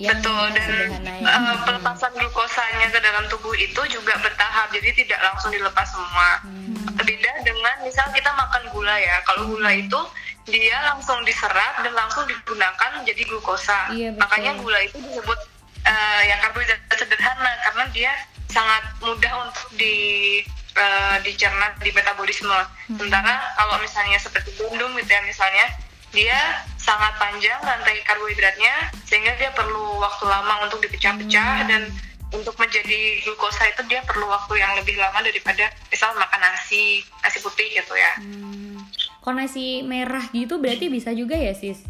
Yang 0.00 0.24
Betul 0.24 0.44
dan 0.56 1.04
ya. 1.04 1.20
eh, 1.20 1.56
pelepasan 1.68 2.16
glukosanya 2.16 2.88
ke 2.88 2.96
dalam 3.04 3.28
tubuh 3.28 3.52
itu 3.52 3.76
juga 3.92 4.16
bertahap 4.24 4.72
jadi 4.72 4.88
tidak 4.96 5.20
langsung 5.20 5.52
dilepas 5.52 5.84
semua. 5.84 6.40
Hmm. 6.40 6.96
Beda 6.96 7.32
dengan 7.44 7.76
misal 7.84 8.08
kita 8.16 8.32
makan 8.32 8.72
gula 8.72 8.96
ya. 8.96 9.20
Kalau 9.28 9.52
gula 9.52 9.68
itu 9.76 10.00
dia 10.48 10.80
langsung 10.88 11.20
diserap 11.28 11.84
dan 11.84 11.92
langsung 11.92 12.24
digunakan 12.24 12.90
menjadi 12.96 13.20
glukosa. 13.28 13.92
Iya, 13.92 14.16
betul. 14.16 14.20
Makanya 14.24 14.52
gula 14.64 14.78
itu 14.80 14.96
disebut 14.96 15.38
eh, 15.84 16.20
ya 16.24 16.36
karbohidrat 16.40 16.80
sederhana 16.96 17.52
karena 17.68 17.84
dia 17.92 18.12
sangat 18.48 18.96
mudah 19.04 19.44
untuk 19.44 19.76
di 19.76 20.40
eh, 20.72 21.16
dicerna 21.20 21.68
di 21.84 21.92
metabolisme. 21.92 22.48
Hmm. 22.48 22.96
Sementara 22.96 23.44
kalau 23.60 23.76
misalnya 23.76 24.16
seperti 24.16 24.56
gandum 24.56 24.96
gitu 24.96 25.12
ya 25.12 25.20
misalnya 25.20 25.68
dia 26.12 26.38
sangat 26.76 27.16
panjang 27.16 27.56
rantai 27.58 28.00
karbohidratnya 28.02 28.74
sehingga 29.02 29.32
dia 29.34 29.50
perlu 29.50 29.98
waktu 29.98 30.24
lama 30.24 30.64
untuk 30.64 30.80
dipecah-pecah 30.80 31.52
Hmm. 31.58 31.68
dan 31.68 31.82
untuk 32.30 32.56
menjadi 32.56 33.00
glukosa 33.22 33.64
itu 33.66 33.84
dia 33.86 34.00
perlu 34.02 34.24
waktu 34.24 34.56
yang 34.56 34.72
lebih 34.74 34.96
lama 34.96 35.20
daripada 35.20 35.68
misal 35.88 36.12
makan 36.14 36.40
nasi 36.40 37.00
nasi 37.20 37.38
putih 37.38 37.68
gitu 37.70 37.92
ya. 37.92 38.12
Hmm. 38.18 38.80
Kalau 39.18 39.36
nasi 39.36 39.80
merah 39.82 40.24
gitu 40.30 40.56
berarti 40.56 40.88
bisa 40.88 41.12
juga 41.12 41.32
ya 41.32 41.52
sis? 41.52 41.84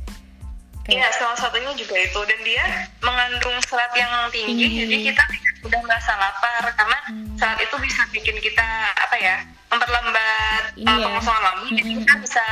Iya, 0.82 1.06
salah 1.14 1.38
satunya 1.38 1.70
juga 1.72 1.94
itu 1.94 2.20
dan 2.20 2.40
dia 2.42 2.64
mengandung 3.00 3.54
serat 3.62 3.94
yang 3.94 4.10
tinggi, 4.28 4.66
Tinggi. 4.66 4.78
jadi 4.82 4.96
kita 5.08 5.22
udah 5.62 5.80
merasa 5.80 6.12
lapar 6.16 6.62
karena 6.74 6.98
Hmm. 7.06 7.38
serat 7.38 7.58
itu 7.58 7.76
bisa 7.78 8.02
bikin 8.10 8.34
kita 8.36 8.66
apa 8.92 9.14
ya 9.14 9.46
memperlambat 9.70 10.74
uh, 10.74 10.82
Iya. 10.82 11.06
pengosongan 11.06 11.42
lambung, 11.44 11.70
jadi 11.72 11.86
Mm-mm. 11.86 12.02
kita 12.02 12.14
bisa 12.18 12.44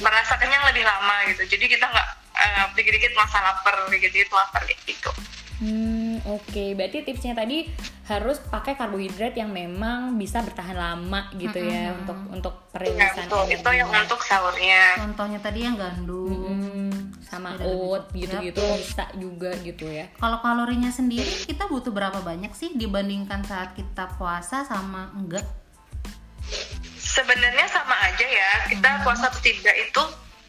merasa 0.00 0.36
kenyang 0.36 0.64
lebih 0.68 0.84
lama 0.84 1.16
gitu. 1.30 1.42
Jadi 1.56 1.64
kita 1.70 1.86
nggak 1.88 2.08
uh, 2.34 2.64
dikit-dikit 2.76 3.12
merasa 3.16 3.38
lapar, 3.42 3.74
dikit-dikit 3.88 4.30
lapar 4.32 4.62
gitu. 4.68 5.10
Hmm, 5.56 6.20
oke. 6.28 6.76
Berarti 6.76 7.00
tipsnya 7.00 7.32
tadi 7.32 7.64
harus 8.06 8.36
pakai 8.44 8.76
karbohidrat 8.76 9.32
yang 9.34 9.48
memang 9.48 10.20
bisa 10.20 10.44
bertahan 10.44 10.76
lama 10.76 11.32
gitu 11.32 11.58
ya 11.58 11.90
Mm-mm. 11.90 12.00
untuk 12.04 12.18
untuk 12.28 12.54
Ya 12.54 12.70
perilisan 12.76 13.24
betul, 13.24 13.42
itu 13.48 13.68
yang 13.72 13.88
energinya. 13.88 14.04
untuk 14.04 14.20
sahurnya. 14.20 14.82
Contohnya 15.00 15.38
tadi 15.40 15.58
yang 15.64 15.76
gandum. 15.80 16.28
Mm-mm. 16.28 16.92
sama 17.26 17.58
oat 17.58 18.14
gitu-gitu 18.14 18.62
bisa 18.78 19.10
juga 19.18 19.50
gitu 19.66 19.90
ya. 19.90 20.06
Kalau 20.14 20.38
kalorinya 20.38 20.94
sendiri 20.94 21.26
kita 21.42 21.66
butuh 21.66 21.90
berapa 21.90 22.22
banyak 22.22 22.54
sih 22.54 22.78
dibandingkan 22.78 23.42
saat 23.42 23.74
kita 23.74 24.14
puasa 24.14 24.62
sama 24.62 25.10
enggak? 25.18 25.42
Sebenarnya 27.16 27.66
sama 27.72 27.96
aja 28.04 28.26
ya. 28.28 28.50
Kita 28.68 29.00
puasa 29.00 29.32
atau 29.32 29.40
tidak 29.40 29.72
itu 29.72 30.02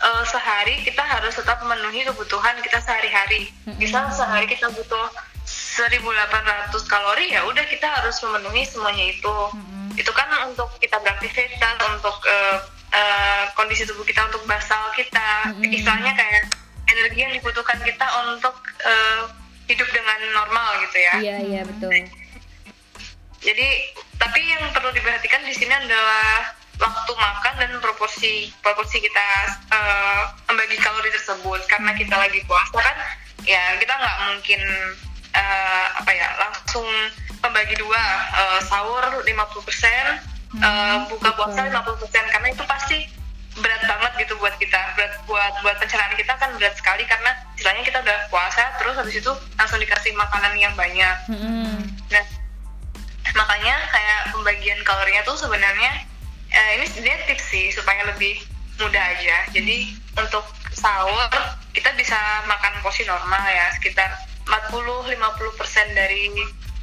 eh, 0.03 0.23
sehari 0.27 0.83
kita 0.83 0.99
harus 0.99 1.31
tetap 1.39 1.63
memenuhi 1.63 2.03
kebutuhan 2.03 2.59
kita 2.59 2.83
sehari-hari. 2.83 3.47
Misal 3.79 4.11
sehari 4.11 4.51
kita 4.51 4.67
butuh 4.75 5.07
1800 5.47 6.75
kalori 6.91 7.31
ya 7.31 7.47
udah 7.47 7.63
kita 7.71 7.87
harus 7.87 8.19
memenuhi 8.19 8.67
semuanya 8.67 9.15
itu. 9.15 9.35
Itu 9.95 10.11
kan 10.11 10.27
untuk 10.43 10.67
kita 10.83 10.99
beraktivitas, 10.99 11.79
untuk 11.95 12.19
eh, 12.27 12.57
eh, 12.91 13.43
kondisi 13.55 13.87
tubuh 13.87 14.03
kita, 14.03 14.27
untuk 14.27 14.43
basal 14.43 14.91
kita. 14.91 15.55
Mm-mm. 15.55 15.71
Istilahnya 15.71 16.13
kayak 16.19 16.51
energi 16.91 17.19
yang 17.23 17.33
dibutuhkan 17.33 17.79
kita 17.79 18.05
untuk 18.27 18.59
eh, 18.83 19.21
hidup 19.71 19.87
dengan 19.91 20.19
normal 20.35 20.83
gitu 20.87 20.97
ya. 20.99 21.15
Iya 21.19 21.37
iya 21.43 21.61
betul. 21.63 21.91
Jadi 23.43 23.67
tapi 24.17 24.41
yang 24.43 24.63
perlu 24.73 24.89
diperhatikan 24.91 25.45
di 25.45 25.53
sini 25.53 25.71
adalah 25.71 26.56
waktu 26.77 27.11
makan 27.17 27.53
dan 27.57 27.71
proporsi 27.81 28.53
proporsi 28.61 29.01
kita 29.01 29.27
eh, 29.73 30.21
membagi 30.49 30.77
kalori 30.81 31.09
tersebut. 31.13 31.61
Karena 31.69 31.91
kita 31.97 32.15
lagi 32.15 32.41
puasa 32.45 32.77
kan 32.77 32.97
ya 33.45 33.77
kita 33.81 33.93
nggak 33.93 34.17
mungkin 34.31 34.61
eh, 35.33 35.87
apa 35.97 36.11
ya 36.13 36.27
langsung 36.41 36.87
membagi 37.41 37.75
dua 37.77 38.01
eh, 38.33 38.59
sahur 38.65 39.03
50% 39.21 39.25
eh, 39.27 40.95
buka 41.09 41.29
puasa 41.37 41.59
50% 41.69 42.33
karena 42.33 42.47
itu 42.49 42.63
pasti 42.65 42.97
berat 43.57 43.81
banget 43.89 44.11
gitu 44.25 44.33
buat 44.37 44.53
kita. 44.61 44.81
Berat 44.93 45.13
buat 45.25 45.53
buat 45.65 45.75
pencernaan 45.81 46.13
kita 46.13 46.33
kan 46.37 46.53
berat 46.61 46.77
sekali 46.77 47.03
karena 47.09 47.33
istilahnya 47.57 47.83
kita 47.83 47.99
udah 48.05 48.17
puasa 48.29 48.63
terus 48.77 48.95
habis 48.97 49.17
itu 49.17 49.31
langsung 49.57 49.81
dikasih 49.81 50.13
makanan 50.13 50.53
yang 50.61 50.73
banyak. 50.77 51.15
Mm-mm. 51.25 51.81
Nah, 52.13 52.25
makanya 53.33 53.75
kayak 53.91 54.21
pembagian 54.33 54.79
kalorinya 54.85 55.21
tuh 55.25 55.35
sebenarnya 55.35 56.06
eh, 56.57 56.69
ini 56.81 56.85
sebenarnya 56.89 57.19
tips 57.29 57.45
sih 57.53 57.69
supaya 57.69 58.01
lebih 58.09 58.41
mudah 58.81 59.03
aja. 59.13 59.37
Jadi 59.53 59.93
untuk 60.17 60.45
sahur 60.73 61.29
kita 61.73 61.93
bisa 61.93 62.17
makan 62.49 62.81
porsi 62.81 63.05
normal 63.05 63.41
ya 63.45 63.69
sekitar 63.77 64.09
40-50% 64.49 65.13
dari 65.93 66.33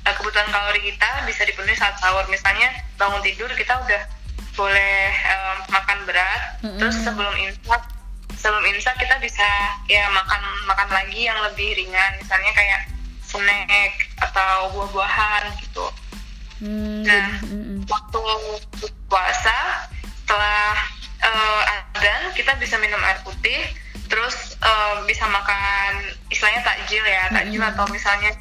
eh, 0.07 0.14
kebutuhan 0.14 0.49
kalori 0.54 0.95
kita 0.95 1.11
bisa 1.26 1.43
dipenuhi 1.43 1.75
saat 1.75 1.99
sahur. 1.99 2.23
Misalnya 2.31 2.71
bangun 2.95 3.23
tidur 3.26 3.50
kita 3.52 3.75
udah 3.83 4.02
boleh 4.54 5.11
eh, 5.11 5.57
makan 5.66 5.99
berat, 6.07 6.62
Mm-mm. 6.62 6.78
terus 6.78 6.95
sebelum 7.02 7.35
imsak 7.35 7.83
sebelum 8.38 8.62
imsak 8.71 8.95
kita 9.00 9.19
bisa 9.19 9.49
ya 9.90 10.07
makan 10.14 10.43
makan 10.71 10.88
lagi 10.95 11.26
yang 11.26 11.38
lebih 11.50 11.75
ringan, 11.75 12.12
misalnya 12.23 12.52
kayak 12.54 12.87
snack 13.25 13.93
atau 14.23 14.71
buah-buahan 14.71 15.43
gitu. 15.59 15.87
Hmm, 16.62 17.02
Nah, 17.02 17.28
waktu 17.90 18.21
puasa 19.14 19.87
setelah 20.26 20.75
eh, 21.23 21.62
adzan 21.78 22.35
kita 22.35 22.59
bisa 22.59 22.75
minum 22.83 22.99
air 23.06 23.23
putih, 23.23 23.62
terus 24.11 24.59
eh, 24.59 24.97
bisa 25.06 25.23
makan 25.30 26.02
istilahnya 26.35 26.66
takjil 26.66 27.06
ya, 27.06 27.30
takjil 27.30 27.62
Mm-mm. 27.62 27.71
atau 27.78 27.87
misalnya 27.94 28.35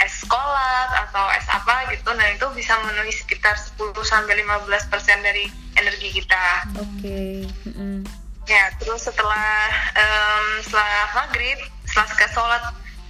es 0.00 0.24
kolak 0.28 0.90
atau 1.08 1.24
es 1.32 1.48
apa 1.48 1.88
gitu. 1.92 2.12
Nah, 2.12 2.28
itu 2.32 2.44
bisa 2.52 2.76
memenuhi 2.84 3.12
sekitar 3.12 3.56
10 3.56 3.92
sampai 4.04 4.44
15% 4.44 4.88
dari 5.24 5.44
energi 5.76 6.08
kita. 6.20 6.44
Oke. 6.76 7.48
Mm-mm. 7.68 8.04
Ya, 8.48 8.72
terus 8.80 9.06
setelah 9.06 9.72
em, 9.94 10.46
setelah 10.64 10.92
maghrib, 11.16 11.60
setelah 11.84 12.06
selesai 12.12 12.32
sholat 12.32 12.62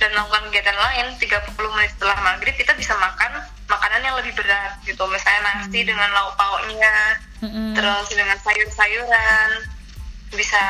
dan 0.03 0.11
melakukan 0.13 0.51
kegiatan 0.51 0.79
lain, 0.79 1.07
30 1.17 1.75
menit 1.75 1.91
setelah 1.95 2.19
maghrib 2.27 2.55
kita 2.59 2.75
bisa 2.75 2.93
makan 2.99 3.43
makanan 3.71 4.03
yang 4.03 4.17
lebih 4.19 4.35
berat 4.35 4.77
gitu. 4.83 5.07
Misalnya 5.07 5.41
nasi 5.47 5.87
dengan 5.87 6.11
lauk 6.11 6.35
pauknya, 6.35 7.23
Mm-mm. 7.41 7.79
terus 7.79 8.11
dengan 8.11 8.37
sayur-sayuran, 8.43 9.51
bisa 10.35 10.63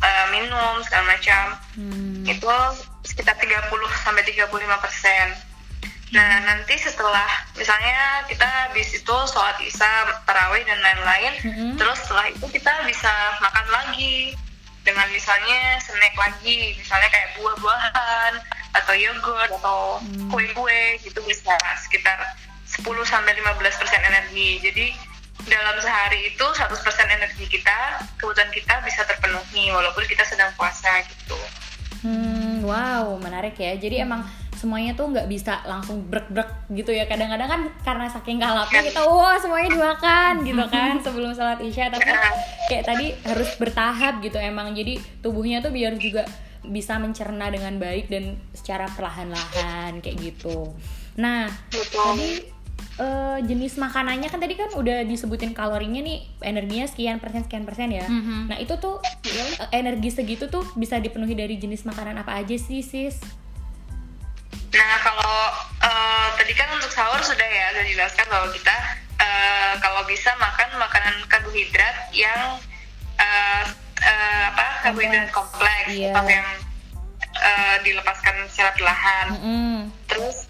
eh, 0.00 0.26
minum 0.32 0.80
segala 0.88 1.14
macam. 1.14 1.44
Hmm. 1.76 2.24
Itu 2.24 2.48
sekitar 3.04 3.36
30 3.36 3.68
sampai 4.00 4.24
35 4.24 4.48
persen. 4.80 5.26
Nah, 6.10 6.42
nanti 6.42 6.74
setelah 6.74 7.30
misalnya 7.54 8.26
kita 8.26 8.42
habis 8.42 8.90
itu 8.98 9.16
sholat 9.30 9.54
isya, 9.62 10.10
tarawih 10.26 10.66
dan 10.66 10.82
lain-lain, 10.82 11.32
Mm-mm. 11.46 11.70
terus 11.78 12.02
setelah 12.02 12.26
itu 12.26 12.46
kita 12.50 12.72
bisa 12.82 13.12
makan 13.38 13.66
lagi 13.70 14.34
dengan 14.80 15.06
misalnya 15.12 15.76
snack 15.82 16.16
lagi, 16.16 16.74
misalnya 16.76 17.08
kayak 17.12 17.36
buah-buahan 17.36 18.32
atau 18.70 18.94
yogurt 18.96 19.50
atau 19.60 20.00
Hmm. 20.00 20.30
kue-kue 20.30 20.96
gitu 21.04 21.20
bisa 21.26 21.54
sekitar 21.84 22.16
10 22.64 23.04
sampai 23.04 23.34
15 23.36 23.76
persen 23.76 24.00
energi. 24.00 24.62
Jadi 24.62 24.86
dalam 25.48 25.76
sehari 25.80 26.32
itu 26.32 26.46
100% 26.54 27.08
energi 27.10 27.44
kita, 27.48 28.04
kebutuhan 28.20 28.52
kita 28.52 28.80
bisa 28.84 29.02
terpenuhi 29.04 29.72
walaupun 29.72 30.04
kita 30.06 30.22
sedang 30.24 30.52
puasa 30.54 31.02
gitu. 31.04 31.38
Hmm, 32.00 32.64
wow, 32.64 33.16
menarik 33.20 33.56
ya. 33.60 33.76
Jadi 33.76 34.00
emang 34.00 34.24
semuanya 34.60 34.92
tuh 34.92 35.08
nggak 35.08 35.24
bisa 35.24 35.64
langsung 35.64 36.04
brek-brek 36.04 36.68
gitu 36.76 36.92
ya. 36.92 37.08
Kadang-kadang 37.08 37.48
kan 37.48 37.62
karena 37.80 38.06
saking 38.12 38.36
kalapnya 38.36 38.84
kita 38.84 39.00
wah 39.08 39.40
semuanya 39.40 39.72
dimakan 39.72 40.44
gitu 40.44 40.64
kan 40.68 41.00
sebelum 41.04 41.32
sholat 41.32 41.64
isya. 41.64 41.88
Tapi 41.88 42.12
kayak 42.68 42.84
tadi 42.84 43.06
harus 43.24 43.48
bertahap 43.56 44.20
gitu 44.20 44.36
emang. 44.36 44.76
Jadi 44.76 45.00
tubuhnya 45.24 45.64
tuh 45.64 45.72
biar 45.72 45.96
juga 45.96 46.28
bisa 46.60 47.00
mencerna 47.00 47.48
dengan 47.48 47.80
baik 47.80 48.12
dan 48.12 48.36
secara 48.52 48.84
perlahan-lahan 48.92 50.04
kayak 50.04 50.16
gitu. 50.20 50.76
Nah, 51.16 51.48
tadi 51.72 52.60
eh, 53.00 53.38
jenis 53.48 53.80
makanannya 53.80 54.28
kan 54.28 54.40
tadi 54.44 54.54
kan 54.60 54.68
udah 54.76 55.08
disebutin 55.08 55.56
kalorinya 55.56 56.04
nih 56.04 56.20
energinya 56.44 56.84
sekian 56.84 57.16
persen 57.16 57.48
sekian 57.48 57.64
persen 57.64 57.88
ya. 57.88 58.04
Mhm. 58.04 58.52
Nah 58.52 58.60
itu 58.60 58.76
tuh 58.76 59.00
eh, 59.24 59.72
energi 59.72 60.12
segitu 60.12 60.52
tuh 60.52 60.64
bisa 60.76 61.00
dipenuhi 61.00 61.32
dari 61.32 61.56
jenis 61.56 61.88
makanan 61.88 62.20
apa 62.20 62.36
aja 62.36 62.56
sih 62.60 62.84
sis? 62.84 63.16
Nah, 64.70 64.92
kalau 65.02 65.36
eh, 65.82 66.28
tadi 66.38 66.52
kan 66.54 66.70
untuk 66.70 66.90
sahur 66.90 67.18
sudah 67.20 67.42
ya, 67.42 67.74
sudah 67.74 67.84
dijelaskan 67.84 68.26
bahwa 68.30 68.48
kita 68.54 68.76
eh, 69.18 69.72
kalau 69.82 70.02
bisa 70.06 70.30
makan 70.38 70.68
makanan 70.78 71.14
karbohidrat 71.26 72.14
yang 72.14 72.54
eh, 73.18 73.64
eh, 73.98 74.42
apa 74.54 74.66
karbohidrat 74.86 75.28
kompleks 75.34 75.90
Iya. 75.90 76.14
atau 76.14 76.30
yang 76.30 76.48
eh, 77.34 77.76
dilepaskan 77.82 78.46
secara 78.46 78.70
perlahan. 78.78 79.26
Mm-mm. 79.34 79.74
Terus 80.06 80.46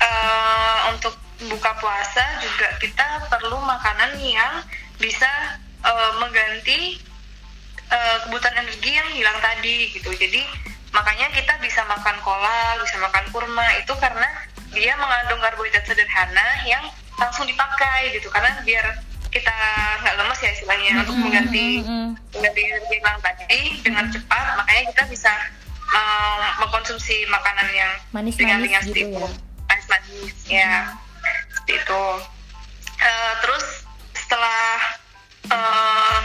eh, 0.00 0.78
untuk 0.88 1.14
buka 1.44 1.76
puasa 1.76 2.24
juga 2.40 2.68
kita 2.80 3.28
perlu 3.28 3.60
makanan 3.60 4.16
yang 4.24 4.64
bisa 4.96 5.28
eh, 5.84 6.12
mengganti 6.16 6.96
eh, 7.92 8.16
kebutuhan 8.24 8.56
energi 8.64 8.90
yang 8.96 9.08
hilang 9.12 9.36
tadi 9.44 9.92
gitu. 9.92 10.08
Jadi 10.16 10.72
makanya 10.94 11.26
kita 11.34 11.58
bisa 11.58 11.82
makan 11.90 12.16
kolak, 12.22 12.78
bisa 12.86 12.96
makan 13.02 13.24
kurma 13.34 13.66
itu 13.82 13.92
karena 13.98 14.28
dia 14.70 14.94
mengandung 14.94 15.42
karbohidrat 15.42 15.82
sederhana 15.84 16.62
yang 16.64 16.82
langsung 17.18 17.44
dipakai 17.44 18.14
gitu. 18.14 18.30
Karena 18.30 18.54
biar 18.62 19.02
kita 19.34 19.54
nggak 20.06 20.14
lemes 20.22 20.38
ya 20.38 20.50
istilahnya 20.54 20.92
untuk 21.02 21.18
mengganti 21.18 21.82
mengganti 22.30 22.60
energi 22.62 22.96
yang 23.02 23.18
tadi 23.18 23.60
dengan 23.82 24.06
cepat. 24.14 24.46
Makanya 24.62 24.82
kita 24.94 25.02
bisa 25.10 25.32
eh, 25.90 26.46
mengkonsumsi 26.62 27.26
makanan 27.26 27.68
yang 27.74 27.92
Manis-manis 28.14 28.38
ringan-ringan 28.38 28.82
gitu 28.86 28.94
sedikit. 28.94 29.18
ya. 29.18 29.28
Manis-manis 29.66 30.36
ya. 30.46 30.70
Seperti 31.50 31.72
itu. 31.82 32.04
Eh, 33.02 33.32
terus 33.42 33.64
setelah 34.14 34.78
eh, 35.50 36.18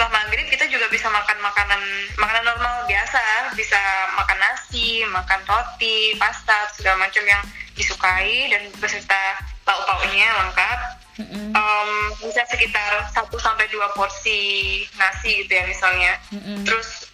setelah 0.00 0.16
maghrib 0.24 0.48
kita 0.48 0.64
juga 0.72 0.88
bisa 0.88 1.12
makan 1.12 1.44
makanan 1.44 1.76
makanan 2.16 2.44
normal 2.48 2.88
biasa. 2.88 3.52
Bisa 3.52 3.76
makan 4.16 4.38
nasi 4.40 5.04
makan 5.04 5.44
roti 5.44 6.16
pasta 6.16 6.72
segala 6.72 7.04
macam 7.04 7.20
yang 7.28 7.44
disukai 7.76 8.48
dan 8.48 8.64
beserta 8.80 9.44
lauk 9.68 9.84
pauknya 9.84 10.24
lengkap. 10.40 10.78
Mm-mm. 11.20 11.52
Em, 11.52 11.90
bisa 12.16 12.48
sekitar 12.48 13.12
1 13.12 13.28
sampai 13.28 13.68
dua 13.68 13.92
porsi 13.92 14.80
nasi 14.96 15.44
gitu 15.44 15.52
ya 15.52 15.68
misalnya. 15.68 16.16
Mm-mm. 16.32 16.64
terus 16.64 17.04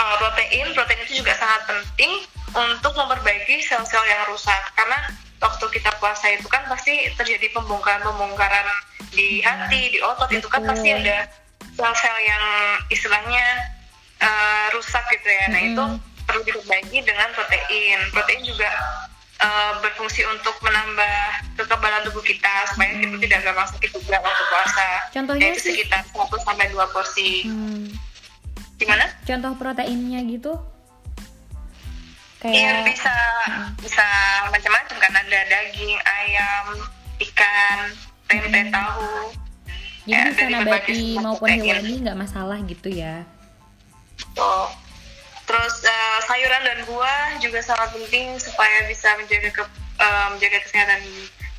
uh, 0.00 0.16
protein 0.24 0.72
protein 0.72 1.04
itu 1.04 1.20
juga 1.20 1.36
sangat 1.36 1.68
penting 1.68 2.24
untuk 2.56 2.96
memperbaiki 2.96 3.60
sel-sel 3.60 4.00
yang 4.08 4.24
rusak. 4.24 4.72
Karena 4.72 5.04
waktu 5.36 5.68
kita 5.68 5.92
puasa 6.00 6.32
itu 6.32 6.48
kan 6.48 6.64
pasti 6.64 7.12
terjadi 7.20 7.52
pembongkaran-pembongkaran 7.52 8.64
di 9.12 9.44
hati 9.44 9.92
di 9.92 10.00
otot 10.00 10.32
itu 10.32 10.48
kan 10.48 10.64
pasti 10.64 10.96
ada 10.96 11.28
sel-sel 11.80 12.16
yang 12.20 12.44
istilahnya 12.88 13.44
uh, 14.20 14.66
rusak 14.72 15.00
gitu 15.10 15.28
ya 15.28 15.44
nah 15.48 15.60
itu 15.60 15.84
perlu 16.28 16.40
diperbaiki 16.44 17.00
dengan 17.02 17.28
protein 17.32 17.98
protein 18.12 18.44
juga 18.44 18.68
uh, 19.40 19.72
berfungsi 19.80 20.22
untuk 20.28 20.54
menambah 20.60 21.16
kekebalan 21.56 22.04
tubuh 22.06 22.22
kita 22.22 22.52
supaya 22.70 22.92
kita 23.00 23.16
tidak 23.18 23.40
gampang 23.42 23.68
sakit 23.72 23.90
juga 23.96 24.16
waktu 24.20 24.44
puasa 24.46 24.88
Contohnya 25.10 25.46
yaitu 25.50 25.60
sih? 25.60 25.72
sekitar 25.74 26.04
1 26.06 26.16
sampai 26.44 26.66
2 26.70 26.94
porsi 26.94 27.30
Hmm. 27.48 27.88
gimana? 28.76 29.04
Contoh 29.24 29.52
proteinnya 29.56 30.20
gitu? 30.24 30.56
Iya 32.40 32.80
Kayak 32.80 32.88
bisa 32.88 33.14
bisa 33.84 34.06
macam-macam 34.48 34.96
kan 34.96 35.12
ada 35.12 35.40
daging, 35.44 35.92
ayam, 36.00 36.66
ikan, 37.20 37.78
tempe, 38.24 38.60
tahu. 38.72 39.28
Jadi 40.08 40.16
ya, 40.16 40.32
bisa 40.32 40.46
nabati 40.48 41.00
maupun 41.20 41.48
hewani 41.48 41.92
nggak 42.00 42.18
masalah 42.18 42.58
gitu 42.64 42.88
ya? 42.88 43.24
Tuh. 44.32 44.68
Terus 45.44 45.74
eh, 45.82 46.18
sayuran 46.30 46.62
dan 46.62 46.78
buah 46.86 47.36
juga 47.42 47.58
sangat 47.58 47.90
penting 47.90 48.38
supaya 48.38 48.86
bisa 48.86 49.12
menjaga 49.18 49.50
ke, 49.50 49.62
eh, 49.98 50.26
menjaga 50.30 50.58
kesehatan 50.62 51.00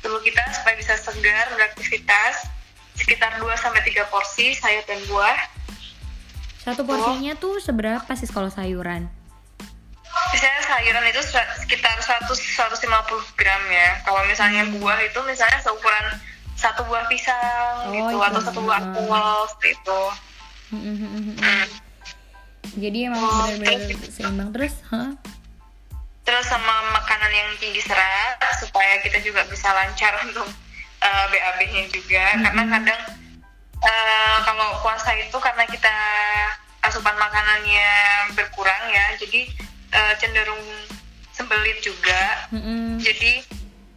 tubuh 0.02 0.18
kita 0.24 0.42
supaya 0.56 0.74
bisa 0.74 0.96
segar 0.98 1.46
beraktivitas. 1.54 2.48
Sekitar 2.92 3.40
2 3.40 3.48
sampai 3.56 3.80
3 3.88 4.04
porsi 4.12 4.52
sayur 4.52 4.84
dan 4.84 5.00
buah. 5.08 5.38
Satu 6.62 6.86
porsinya 6.86 7.34
tuh 7.34 7.58
seberapa 7.58 8.06
sih 8.14 8.28
kalau 8.30 8.52
sayuran? 8.52 9.08
Misalnya 10.30 10.62
sayuran 10.62 11.04
itu 11.08 11.20
se- 11.24 11.54
sekitar 11.64 11.96
100 11.98 12.28
150 12.30 13.38
gram 13.40 13.62
ya. 13.72 13.98
Kalau 14.04 14.22
misalnya 14.28 14.68
buah 14.70 14.98
itu 15.02 15.18
misalnya 15.24 15.58
seukuran 15.64 16.06
satu 16.62 16.86
buah 16.86 17.10
pisang 17.10 17.90
Oh, 17.90 17.90
gitu 17.90 18.14
iya. 18.14 18.30
atau 18.30 18.40
satu 18.40 18.60
buah 18.62 18.78
apel 18.78 19.26
seperti 19.50 19.68
itu. 19.74 20.02
Mm-mm. 20.72 21.34
Hmm. 21.42 21.66
Jadi 22.78 22.98
emang 23.10 23.20
Oh, 23.20 23.50
benar-benar 23.58 24.08
seimbang 24.08 24.50
terus, 24.54 24.74
huh? 24.88 25.12
Terus 26.22 26.46
sama 26.46 26.74
makanan 26.94 27.32
yang 27.34 27.50
tinggi 27.58 27.82
serat 27.82 28.38
supaya 28.62 29.02
kita 29.02 29.18
juga 29.26 29.42
bisa 29.50 29.74
lancar 29.74 30.14
untuk 30.24 30.46
uh, 31.02 31.24
BAB-nya 31.28 31.90
juga 31.90 32.24
karena 32.38 32.62
kadang 32.78 33.00
uh, 33.82 34.36
kalau 34.46 34.68
puasa 34.80 35.10
itu 35.18 35.34
karena 35.42 35.66
kita 35.66 35.94
asupan 36.86 37.14
makanannya 37.18 37.90
berkurang 38.38 38.84
ya 38.90 39.06
jadi 39.18 39.50
uh, 39.94 40.14
cenderung 40.18 40.62
sembelit 41.34 41.78
juga 41.82 42.46
Mm-mm. 42.54 43.02
jadi 43.02 43.42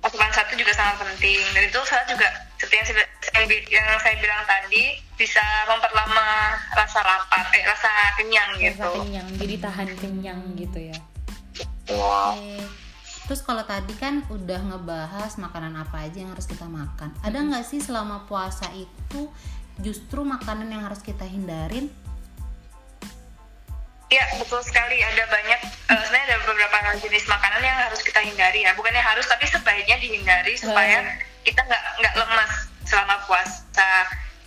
asupan 0.05 0.29
satu 0.33 0.53
juga 0.57 0.73
sangat 0.73 1.01
penting 1.01 1.41
dan 1.53 1.61
itu 1.65 1.79
saat 1.85 2.05
juga 2.09 2.29
seperti 2.65 2.81
yang 2.81 2.87
saya, 2.89 3.45
yang 3.69 3.87
saya 4.01 4.15
bilang 4.17 4.41
tadi 4.49 4.97
bisa 5.13 5.43
memperlama 5.69 6.57
rasa 6.73 6.99
lapar 7.05 7.45
eh 7.53 7.61
rasa 7.61 7.91
kenyang 8.17 8.51
Rasa 8.57 8.65
gitu 8.65 8.91
kenyang, 9.05 9.27
jadi 9.37 9.55
tahan 9.61 9.89
kenyang 10.01 10.41
gitu 10.57 10.79
ya. 10.89 10.97
Wow. 11.93 12.33
Terus 13.29 13.41
kalau 13.45 13.61
tadi 13.65 13.93
kan 13.97 14.25
udah 14.33 14.61
ngebahas 14.73 15.37
makanan 15.37 15.77
apa 15.77 16.09
aja 16.09 16.25
yang 16.25 16.33
harus 16.33 16.49
kita 16.49 16.65
makan. 16.65 17.13
Ada 17.21 17.37
nggak 17.37 17.65
sih 17.65 17.81
selama 17.81 18.25
puasa 18.25 18.69
itu 18.73 19.29
justru 19.81 20.25
makanan 20.25 20.69
yang 20.69 20.81
harus 20.85 21.05
kita 21.05 21.25
hindarin? 21.25 21.89
Ya 24.09 24.25
betul 24.37 24.61
sekali 24.61 25.01
ada 25.01 25.25
banyak 25.29 25.59
eh, 25.65 26.01
sebenarnya 26.05 26.25
ada 26.29 26.37
beberapa 26.45 26.77
jenis 27.01 27.25
makanan 27.25 27.61
yang 27.61 27.77
harus 27.89 28.01
kita 28.05 28.21
hindari 28.21 28.61
ya 28.61 28.77
bukannya 28.77 29.01
harus 29.01 29.25
tapi 29.25 29.49
sebaiknya 29.49 29.97
dihindari 29.97 30.53
supaya 30.53 31.17
kita 31.45 31.61
nggak 31.61 31.83
nggak 32.01 32.13
lemas 32.17 32.53
selama 32.83 33.15
puasa. 33.29 33.91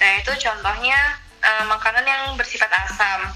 Nah 0.03 0.11
itu 0.19 0.31
contohnya 0.43 0.99
eh, 1.41 1.65
makanan 1.71 2.05
yang 2.05 2.23
bersifat 2.35 2.69
asam 2.87 3.33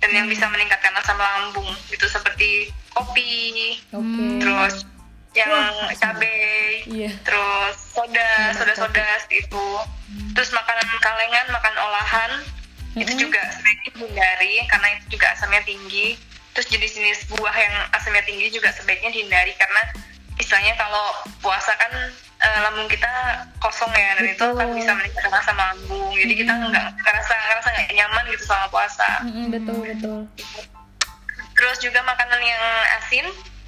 dan 0.00 0.10
yang 0.12 0.26
bisa 0.28 0.46
meningkatkan 0.46 0.92
asam 1.00 1.16
lambung 1.16 1.66
gitu 1.88 2.06
seperti 2.06 2.70
kopi 2.92 3.76
Oke. 3.90 4.40
terus 4.40 4.84
yang 5.36 5.50
Wah, 5.52 5.92
cabai 5.92 6.84
Iya. 6.88 7.12
terus 7.26 7.76
soda 7.92 8.56
soda 8.56 8.72
soda 8.72 9.04
itu 9.28 9.66
terus 10.32 10.50
makanan 10.54 10.88
kalengan 11.02 11.46
makan 11.52 11.74
olahan 11.76 12.32
itu 12.96 13.12
Mm-mm. 13.12 13.20
juga 13.28 13.42
sebaiknya 13.52 13.90
dihindari 13.92 14.54
karena 14.70 14.88
itu 14.96 15.04
juga 15.18 15.26
asamnya 15.36 15.60
tinggi 15.68 16.16
terus 16.56 16.72
jenis-jenis 16.72 17.28
buah 17.36 17.52
yang 17.52 17.74
asamnya 17.92 18.24
tinggi 18.24 18.48
juga 18.48 18.72
sebaiknya 18.72 19.12
dihindari 19.12 19.52
karena 19.60 19.82
istilahnya 20.36 20.74
kalau 20.74 21.06
puasa 21.38 21.72
kan 21.74 21.92
eh, 22.36 22.58
lambung 22.60 22.84
kita 22.86 23.08
kosong 23.58 23.88
ya 23.90 24.14
dan 24.14 24.26
itu 24.26 24.44
kan 24.46 24.68
bisa 24.70 24.92
meningkatkan 24.92 25.32
asam 25.34 25.56
lambung 25.56 26.12
jadi 26.12 26.34
kita 26.36 26.52
Mm. 26.52 26.62
nggak 26.68 26.86
ngerasa 26.98 27.32
ngerasa 27.34 27.68
nggak 27.70 27.88
nyaman 27.94 28.24
gitu 28.28 28.42
selama 28.44 28.66
puasa 28.68 29.08
betul 29.48 29.78
betul. 29.82 30.18
terus 31.52 31.78
juga 31.78 32.00
makanan 32.02 32.36
yang 32.38 32.64
asin 32.96 33.24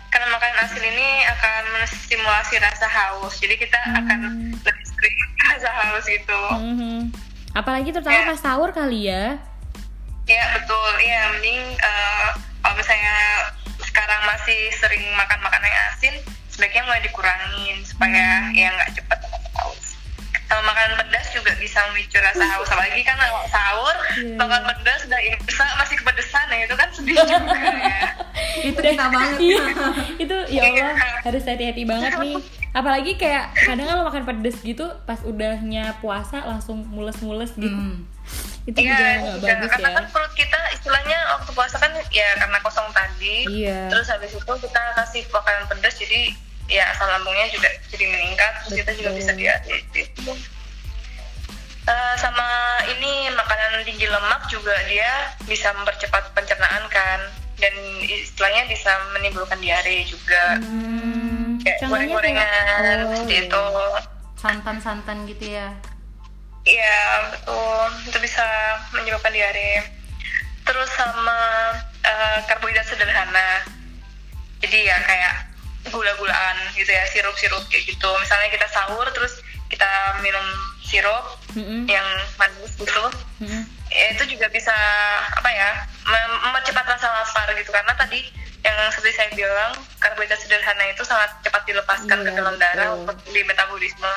karena 0.09 0.29
makanan 0.31 0.57
asin 0.63 0.85
ini 0.85 1.09
akan 1.27 1.63
menstimulasi 1.75 2.55
rasa 2.59 2.85
haus 2.87 3.37
jadi 3.37 3.57
kita 3.57 3.79
akan 3.95 4.21
lebih 4.55 4.85
sering 4.87 5.17
rasa 5.51 5.71
haus 5.75 6.05
gitu 6.05 6.41
Mhm. 6.53 6.97
Apalagi 7.51 7.91
terutama 7.91 8.15
Ya. 8.15 8.29
pas 8.29 8.39
sahur 8.39 8.71
kali 8.71 9.09
ya. 9.09 9.41
ya 10.25 10.45
betul 10.53 10.91
ya 11.01 11.33
mending 11.33 11.59
eh, 11.75 12.29
kalau 12.61 12.77
misalnya 12.77 13.17
sekarang 13.81 14.21
masih 14.23 14.61
sering 14.75 15.01
makan 15.13 15.41
makanan 15.41 15.65
yang 15.67 15.87
asin 15.91 16.15
sebaiknya 16.59 16.83
mulai 16.83 17.01
dikurangin 17.01 17.77
supaya 17.81 18.51
ya 18.51 18.69
nggak 18.69 18.91
cepat 18.93 19.21
haus 19.55 19.95
sama 20.45 20.65
makanan 20.65 20.97
pedas 20.99 21.29
juga 21.31 21.53
bisa 21.55 21.79
memicu 21.87 22.19
rasa 22.19 22.41
haus 22.49 22.67
apalagi 22.67 23.01
kan 23.01 23.15
kalau 23.15 23.47
sahur 23.47 23.95
Iya. 24.19 24.35
makan 24.35 24.63
pedas 24.67 25.01
udah 25.05 25.21
imsak 25.23 25.71
masih 25.77 25.97
kepedesan 25.97 26.47
ya 26.49 26.59
itu 26.59 26.75
kan 26.75 26.89
sedih 26.91 27.15
juga 27.23 27.61
ya 27.63 28.01
itu 28.59 28.81
kita 28.81 29.05
banget 29.07 29.39
Iya, 29.39 29.63
itu 30.25 30.37
ya 30.51 30.63
Allah 30.65 30.91
Iya. 30.91 31.15
harus 31.23 31.43
hati-hati 31.45 31.83
banget 31.85 32.11
nih. 32.17 32.35
Apalagi 32.71 33.15
kayak 33.15 33.55
kadang 33.57 33.87
kalau 33.87 34.03
makan 34.05 34.25
pedes 34.25 34.59
gitu 34.61 34.83
pas 35.05 35.23
udahnya 35.23 35.95
puasa 35.99 36.43
langsung 36.43 36.83
mules-mules 36.87 37.55
gitu. 37.55 37.71
Hmm. 37.71 38.03
Itu 38.65 38.79
juga 38.79 38.99
Iya, 38.99 39.15
nggak 39.21 39.35
juga. 39.37 39.49
bagus 39.53 39.71
karena 39.71 39.89
ya. 39.89 39.95
kan 39.95 40.05
perut 40.11 40.33
kita 40.35 40.59
istilahnya 40.73 41.19
waktu 41.31 41.51
puasa 41.53 41.77
kan 41.77 41.91
ya 42.09 42.29
karena 42.37 42.59
kosong 42.61 42.89
tadi. 42.91 43.37
Iya. 43.47 43.79
Terus 43.89 44.07
habis 44.09 44.33
itu 44.33 44.53
kita 44.59 44.83
kasih 44.97 45.23
makanan 45.29 45.65
pedas 45.69 45.95
jadi 45.97 46.21
ya 46.69 46.85
asam 46.93 47.09
lambungnya 47.09 47.49
juga 47.49 47.69
jadi 47.89 48.05
meningkat 48.07 48.53
terus 48.65 48.75
kita 48.85 48.91
juga 49.01 49.11
bisa 49.17 49.33
diabetes. 49.33 50.09
Eh, 51.89 52.15
sama 52.21 52.45
ini 52.93 53.33
makanan 53.33 53.81
tinggi 53.89 54.05
lemak 54.05 54.45
juga 54.53 54.77
dia 54.93 55.33
bisa 55.49 55.73
mempercepat 55.73 56.37
pencernaan 56.37 56.85
kan 56.93 57.21
dan 57.57 57.73
istilahnya 58.05 58.69
bisa 58.69 58.93
menimbulkan 59.17 59.57
diare 59.59 60.05
juga 60.05 60.61
Hmm, 60.61 61.57
kayak 61.65 61.89
goreng-gorengan 61.89 63.09
oh, 63.09 63.25
seperti 63.25 63.49
itu 63.49 63.65
santan-santan 64.39 65.25
gitu 65.27 65.57
ya 65.57 65.73
Iya 66.69 67.01
betul 67.33 68.13
itu 68.13 68.19
bisa 68.21 68.45
menyebabkan 68.93 69.33
diare. 69.33 69.89
Terus 70.69 70.91
sama 70.93 71.39
eh, 72.05 72.39
karbohidrat 72.45 72.85
sederhana. 72.85 73.65
Jadi 74.61 74.85
ya 74.85 75.01
kayak 75.01 75.48
gula-gulaan 75.89 76.57
gitu 76.73 76.89
ya 76.89 77.05
sirup-sirup 77.09 77.63
kayak 77.69 77.85
gitu. 77.87 78.09
Misalnya 78.19 78.49
kita 78.49 78.67
sahur 78.69 79.07
terus 79.11 79.41
kita 79.69 79.89
minum 80.21 80.45
sirup 80.81 81.37
Mm-mm, 81.53 81.85
yang 81.85 82.07
manis 82.37 82.73
gitu. 82.75 83.05
mm-mm. 83.41 83.63
Ya, 83.89 84.13
itu 84.13 84.37
juga 84.37 84.49
bisa 84.49 84.73
apa 85.33 85.49
ya 85.49 85.71
mem- 86.05 86.41
mempercepat 86.43 86.85
rasa 86.87 87.09
lapar 87.09 87.49
gitu 87.55 87.69
karena 87.69 87.93
tadi 87.95 88.21
yang 88.61 88.77
seperti 88.91 89.15
saya 89.15 89.31
bilang 89.33 89.73
karbohidrat 89.97 90.37
sederhana 90.37 90.85
itu 90.89 91.01
sangat 91.03 91.31
cepat 91.41 91.63
dilepaskan 91.65 92.19
ke 92.21 92.31
Iya, 92.31 92.37
dalam 92.37 92.55
darah 92.59 92.89
betul. 92.91 93.01
untuk 93.05 93.17
di 93.31 93.41
metabolisme. 93.43 94.13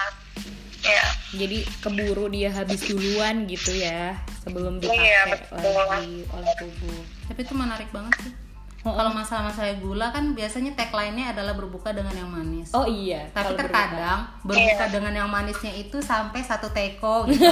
Ya. 0.82 1.04
Jadi 1.32 1.58
keburu 1.80 2.26
dia 2.28 2.50
habis 2.50 2.82
duluan 2.82 3.46
gitu 3.46 3.70
ya 3.72 4.18
sebelum 4.42 4.82
dipakai 4.82 4.98
Iya, 4.98 5.22
betul. 5.30 5.62
lagi 5.62 6.26
oleh 6.28 6.54
tubuh. 6.58 7.00
tapi 7.30 7.40
itu 7.46 7.54
menarik 7.54 7.88
banget 7.94 8.16
sih 8.20 8.34
Oh, 8.82 8.90
kalau 8.92 9.14
masalah-masalah 9.14 9.78
gula 9.78 10.10
kan 10.10 10.34
biasanya 10.34 10.74
tagline-nya 10.74 11.32
adalah 11.32 11.54
berbuka 11.54 11.94
dengan 11.94 12.18
yang 12.18 12.26
manis 12.28 12.70
oh 12.72 12.82
iya. 12.84 13.30
tapi 13.30 13.54
terkadang 13.54 14.26
berbuka 14.42 14.58
Iya. 14.80 14.90
dengan 14.90 15.14
yang 15.16 15.30
manisnya 15.30 15.70
itu 15.72 16.02
sampai 16.02 16.42
satu 16.42 16.66
teko 16.68 17.30
gitu. 17.30 17.46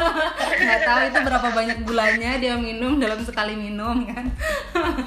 nggak 0.60 0.80
tahu 0.82 1.00
itu 1.02 1.18
berapa 1.18 1.48
banyak 1.50 1.78
gulanya 1.80 2.36
dia 2.36 2.54
minum 2.54 2.96
dalam 2.96 3.16
sekali 3.18 3.56
minum 3.56 4.04
kan 4.04 4.28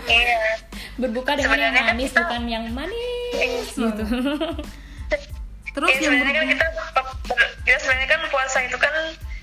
Iya. 0.03 0.57
berbuka 0.97 1.37
dengan 1.37 1.53
yang 1.53 1.69
Sebenarnya 1.69 1.71
kan 1.75 1.85
manis 1.93 2.07
kita- 2.07 2.19
bukan 2.19 2.41
yang 2.43 2.65
manis 2.67 3.67
gitu. 3.69 4.03
terus 5.69 5.85
ya, 5.87 5.93
yang 5.93 6.01
sebenarnya 6.03 6.33
kan 6.33 6.45
berbuka 6.49 6.49
kita 6.49 6.65
kita 7.61 7.77
sebenarnya 7.79 8.09
kan 8.09 8.21
puasa 8.27 8.57
itu 8.63 8.77
kan 8.79 8.93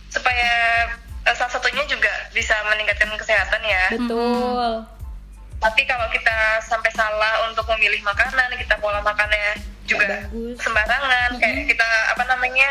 supaya 0.09 0.51
eh, 1.23 1.35
salah 1.35 1.53
satunya 1.53 1.87
juga 1.87 2.11
bisa 2.33 2.55
meningkatkan 2.67 3.15
kesehatan 3.15 3.63
ya. 3.63 3.83
Betul. 3.95 4.73
Tapi 5.57 5.83
kalau 5.89 6.07
kita 6.13 6.61
sampai 6.63 6.93
salah 6.93 7.49
untuk 7.49 7.65
memilih 7.77 8.05
makanan, 8.05 8.53
kita 8.61 8.77
pola 8.79 9.01
makannya 9.01 9.57
juga 9.87 10.27
bagus. 10.29 10.59
sembarangan, 10.61 11.39
kayak 11.39 11.71
kita 11.71 11.89
apa 12.13 12.23
namanya 12.29 12.69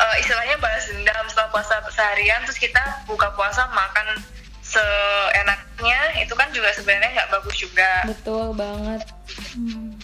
eh, 0.00 0.16
istilahnya 0.18 0.56
balas 0.58 0.88
dendam 0.90 1.26
setelah 1.30 1.50
puasa 1.54 1.78
seharian, 1.92 2.42
terus 2.48 2.58
kita 2.58 2.82
buka 3.06 3.30
puasa 3.38 3.68
makan 3.70 4.18
seenaknya, 4.64 5.98
itu 6.18 6.34
kan 6.34 6.50
juga 6.50 6.72
sebenarnya 6.74 7.22
nggak 7.22 7.30
bagus 7.38 7.56
juga. 7.60 7.90
Betul 8.08 8.56
banget. 8.56 9.00
Hmm. 9.54 9.94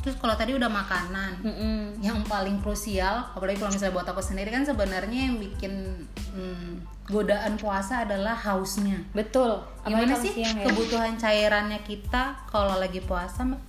terus 0.00 0.16
kalau 0.16 0.32
tadi 0.32 0.56
udah 0.56 0.72
makanan 0.72 1.44
Mm-mm. 1.44 2.00
yang 2.00 2.24
paling 2.24 2.56
krusial 2.64 3.28
apalagi 3.36 3.60
kalau 3.60 3.68
misalnya 3.68 3.94
buat 4.00 4.08
aku 4.08 4.24
sendiri 4.24 4.48
kan 4.48 4.64
sebenarnya 4.64 5.28
yang 5.28 5.36
bikin 5.36 6.08
hmm, 6.32 6.88
godaan 7.10 7.58
puasa 7.58 8.06
adalah 8.06 8.38
hausnya 8.38 9.02
Betul. 9.12 9.60
Gimana 9.84 10.14
sih 10.16 10.30
siang 10.30 10.62
ya. 10.62 10.70
kebutuhan 10.70 11.18
cairannya 11.18 11.82
kita 11.82 12.46
kalau 12.48 12.78
lagi 12.78 13.02
puasa 13.02 13.42
Mbak? 13.42 13.60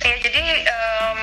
Ya, 0.00 0.16
jadi 0.16 0.44
em, 0.64 1.20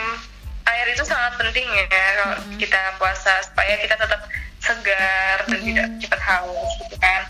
air 0.70 0.88
itu 0.94 1.02
sangat 1.02 1.34
penting 1.42 1.66
ya 1.66 1.88
kalau 1.90 2.38
kita 2.62 2.82
puasa 3.02 3.42
supaya 3.42 3.74
kita 3.82 3.98
tetap 3.98 4.22
segar 4.62 5.38
dan 5.48 5.60
tidak 5.64 5.88
cepat 6.04 6.22
haus 6.22 6.72
gitu 6.86 6.98
kan. 7.00 7.26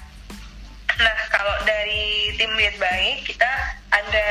Nah, 0.97 1.17
kalau 1.29 1.55
dari 1.63 2.33
tim 2.35 2.49
diet 2.57 2.75
baik 2.81 3.23
kita 3.29 3.51
ada 3.93 4.29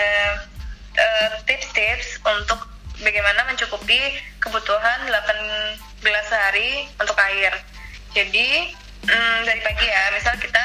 eh, 0.98 1.28
tips-tips 1.46 2.18
untuk 2.26 2.66
bagaimana 3.00 3.46
mencukupi 3.46 4.18
kebutuhan 4.42 5.06
8 5.06 6.04
gelas 6.04 6.26
sehari 6.26 6.90
untuk 6.98 7.16
air. 7.16 7.54
Jadi 8.16 8.72
mm, 9.04 9.38
dari 9.44 9.60
pagi 9.60 9.84
ya, 9.84 10.08
misal 10.10 10.32
kita 10.36 10.62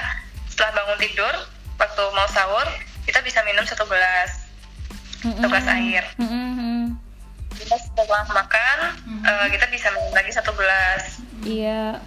setelah 0.48 0.72
bangun 0.74 1.00
tidur 1.00 1.36
waktu 1.76 2.04
mau 2.14 2.28
sahur 2.28 2.64
kita 3.04 3.20
bisa 3.20 3.44
minum 3.44 3.66
satu 3.66 3.84
gelas 3.86 4.48
satu 5.20 5.46
gelas 5.46 5.68
air. 5.68 6.04
Kita 7.52 7.76
setelah 7.78 8.24
makan 8.26 8.78
eh, 9.22 9.48
kita 9.52 9.68
bisa 9.68 9.92
minum 9.92 10.14
lagi 10.14 10.32
satu 10.32 10.52
gelas 10.54 11.20
Iya. 11.42 12.00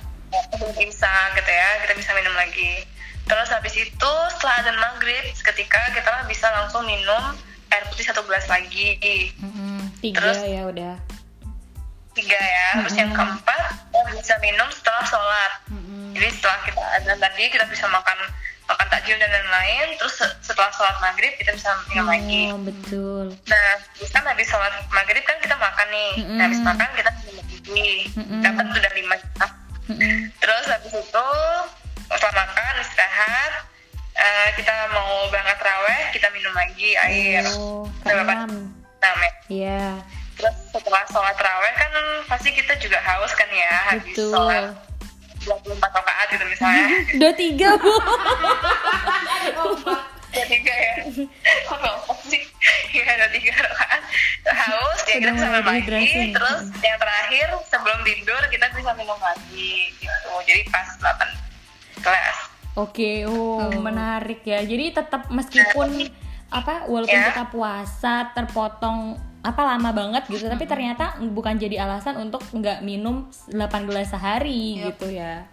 sebelum 0.50 0.74
imsak 0.74 1.28
gitu 1.36 1.50
ya 1.50 1.68
kita 1.84 1.92
bisa 1.94 2.10
minum 2.14 2.32
lagi. 2.34 2.82
Terus 3.24 3.48
habis 3.48 3.74
itu 3.74 4.10
setelah 4.32 4.54
adzan 4.58 4.76
maghrib 4.76 5.24
seketika 5.32 5.92
kita 5.92 6.10
bisa 6.24 6.48
langsung 6.50 6.84
minum 6.84 7.36
air 7.68 7.84
putih 7.86 8.04
satu 8.04 8.24
gelas 8.24 8.44
lagi 8.46 8.96
Mm-mm. 9.36 9.92
Tiga 10.00 10.20
Terus- 10.24 10.42
ya 10.42 10.62
udah. 10.64 10.94
tiga 12.14 12.38
ya. 12.38 12.68
Terus 12.80 12.94
yang 12.94 13.10
keempat 13.10 13.53
bisa 14.24 14.40
minum 14.40 14.64
setelah 14.72 15.04
sholat. 15.04 15.52
Mm-mm. 15.68 16.16
Jadi 16.16 16.28
setelah 16.32 16.58
kita 16.64 16.80
adzan 16.96 17.18
tadi 17.20 17.44
kita 17.52 17.68
bisa 17.68 17.84
makan 17.92 18.16
makan 18.64 18.86
takjil 18.88 19.20
dan 19.20 19.28
lain-lain. 19.28 19.92
Terus 20.00 20.14
se- 20.16 20.36
setelah 20.40 20.72
sholat 20.72 20.96
maghrib 21.04 21.36
kita 21.36 21.52
bisa 21.52 21.68
minum 21.92 22.08
lagi. 22.08 22.48
Oh, 22.48 22.56
betul. 22.56 23.26
Nah, 23.44 23.68
kan 24.08 24.24
habis 24.24 24.48
sholat 24.48 24.72
maghrib 24.88 25.20
kan 25.28 25.36
kita 25.44 25.52
makan 25.60 25.86
nih. 25.92 26.12
Mm-mm. 26.24 26.36
Nah, 26.40 26.42
habis 26.48 26.60
makan 26.64 26.88
kita 26.96 27.10
minum 27.20 27.36
lagi. 27.44 27.92
Mm-mm. 28.16 28.40
Dapat 28.40 28.64
sudah 28.72 28.92
lima 28.96 29.14
jam. 29.20 29.50
Mm-mm. 29.92 30.16
Terus 30.40 30.64
habis 30.72 30.92
itu 30.96 31.28
setelah 32.08 32.34
makan 32.40 32.72
istirahat, 32.80 33.52
eh, 34.16 34.48
kita 34.56 34.72
mau 34.96 35.28
berangkat 35.28 35.60
raweh, 35.60 36.02
kita 36.16 36.32
minum 36.32 36.56
lagi 36.56 36.96
air. 36.96 37.44
Oh, 37.60 37.84
Berapa? 38.00 38.24
keenam. 38.48 38.72
Nah, 39.04 39.12
Mek. 39.20 39.34
Iya. 39.52 40.00
Terus 40.44 40.56
setelah 40.76 41.00
sholat 41.08 41.36
raweh 41.40 41.72
kan 41.72 41.90
pasti 42.28 42.52
kita 42.52 42.76
juga 42.76 43.00
haus 43.00 43.32
kan 43.32 43.48
ya 43.48 43.72
habis 43.88 44.12
Betul. 44.12 44.36
sholat 44.36 44.76
24 45.44 45.80
rakaat 45.80 46.26
gitu 46.36 46.44
misalnya. 46.52 46.86
Dua 47.20 47.32
tiga 47.32 47.68
bu. 47.80 47.94
Dua 49.56 50.44
tiga 50.44 50.74
ya. 50.74 50.94
Kok 51.64 51.80
apa 51.80 52.12
sih? 52.28 52.44
Ya 52.92 53.08
ada 53.08 53.28
tiga 53.32 53.52
rakaat. 53.56 54.02
Haus 54.44 55.00
ya 55.08 55.16
kita 55.16 55.32
bisa 55.32 55.48
minum 55.48 55.64
lagi. 55.64 56.32
Terus 56.32 56.60
yang 56.80 56.98
terakhir 57.00 57.46
sebelum 57.72 57.98
tidur 58.04 58.42
kita 58.52 58.66
bisa 58.76 58.92
minum 59.00 59.16
lagi 59.16 59.72
gitu. 59.96 60.32
Jadi 60.44 60.60
pas 60.68 60.88
8 61.00 62.04
kelas. 62.04 62.36
Oke, 62.74 63.22
oh, 63.24 63.70
menarik 63.80 64.42
ya. 64.44 64.60
Jadi 64.60 64.92
tetap 64.92 65.30
meskipun 65.30 66.10
apa 66.50 66.86
walaupun 66.86 67.16
Ya. 67.16 67.32
kita 67.32 67.44
puasa 67.50 68.30
terpotong 68.34 69.16
apa 69.44 69.60
lama 69.60 69.90
banget 69.92 70.24
gitu 70.26 70.48
tapi 70.48 70.64
ternyata 70.64 71.20
bukan 71.20 71.60
jadi 71.60 71.84
alasan 71.84 72.16
untuk 72.16 72.40
nggak 72.50 72.80
minum 72.80 73.28
8 73.52 73.84
gelas 73.84 74.08
sehari 74.08 74.80
Yap. 74.80 74.96
gitu 74.96 75.12
ya 75.12 75.44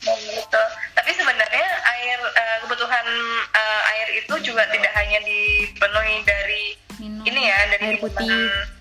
gitu. 0.00 0.62
Tapi 0.92 1.10
sebenarnya 1.16 1.66
air 1.88 2.18
eh, 2.20 2.56
kebutuhan 2.64 3.06
eh, 3.48 3.82
air 3.96 4.08
itu 4.20 4.34
juga 4.44 4.64
tidak 4.68 4.92
hanya 4.92 5.18
dipenuhi 5.24 6.16
dari 6.24 6.64
Minum. 7.00 7.24
ini 7.24 7.48
ya 7.48 7.58
dari 7.72 7.96
Air 7.96 7.98
putih. 7.98 8.28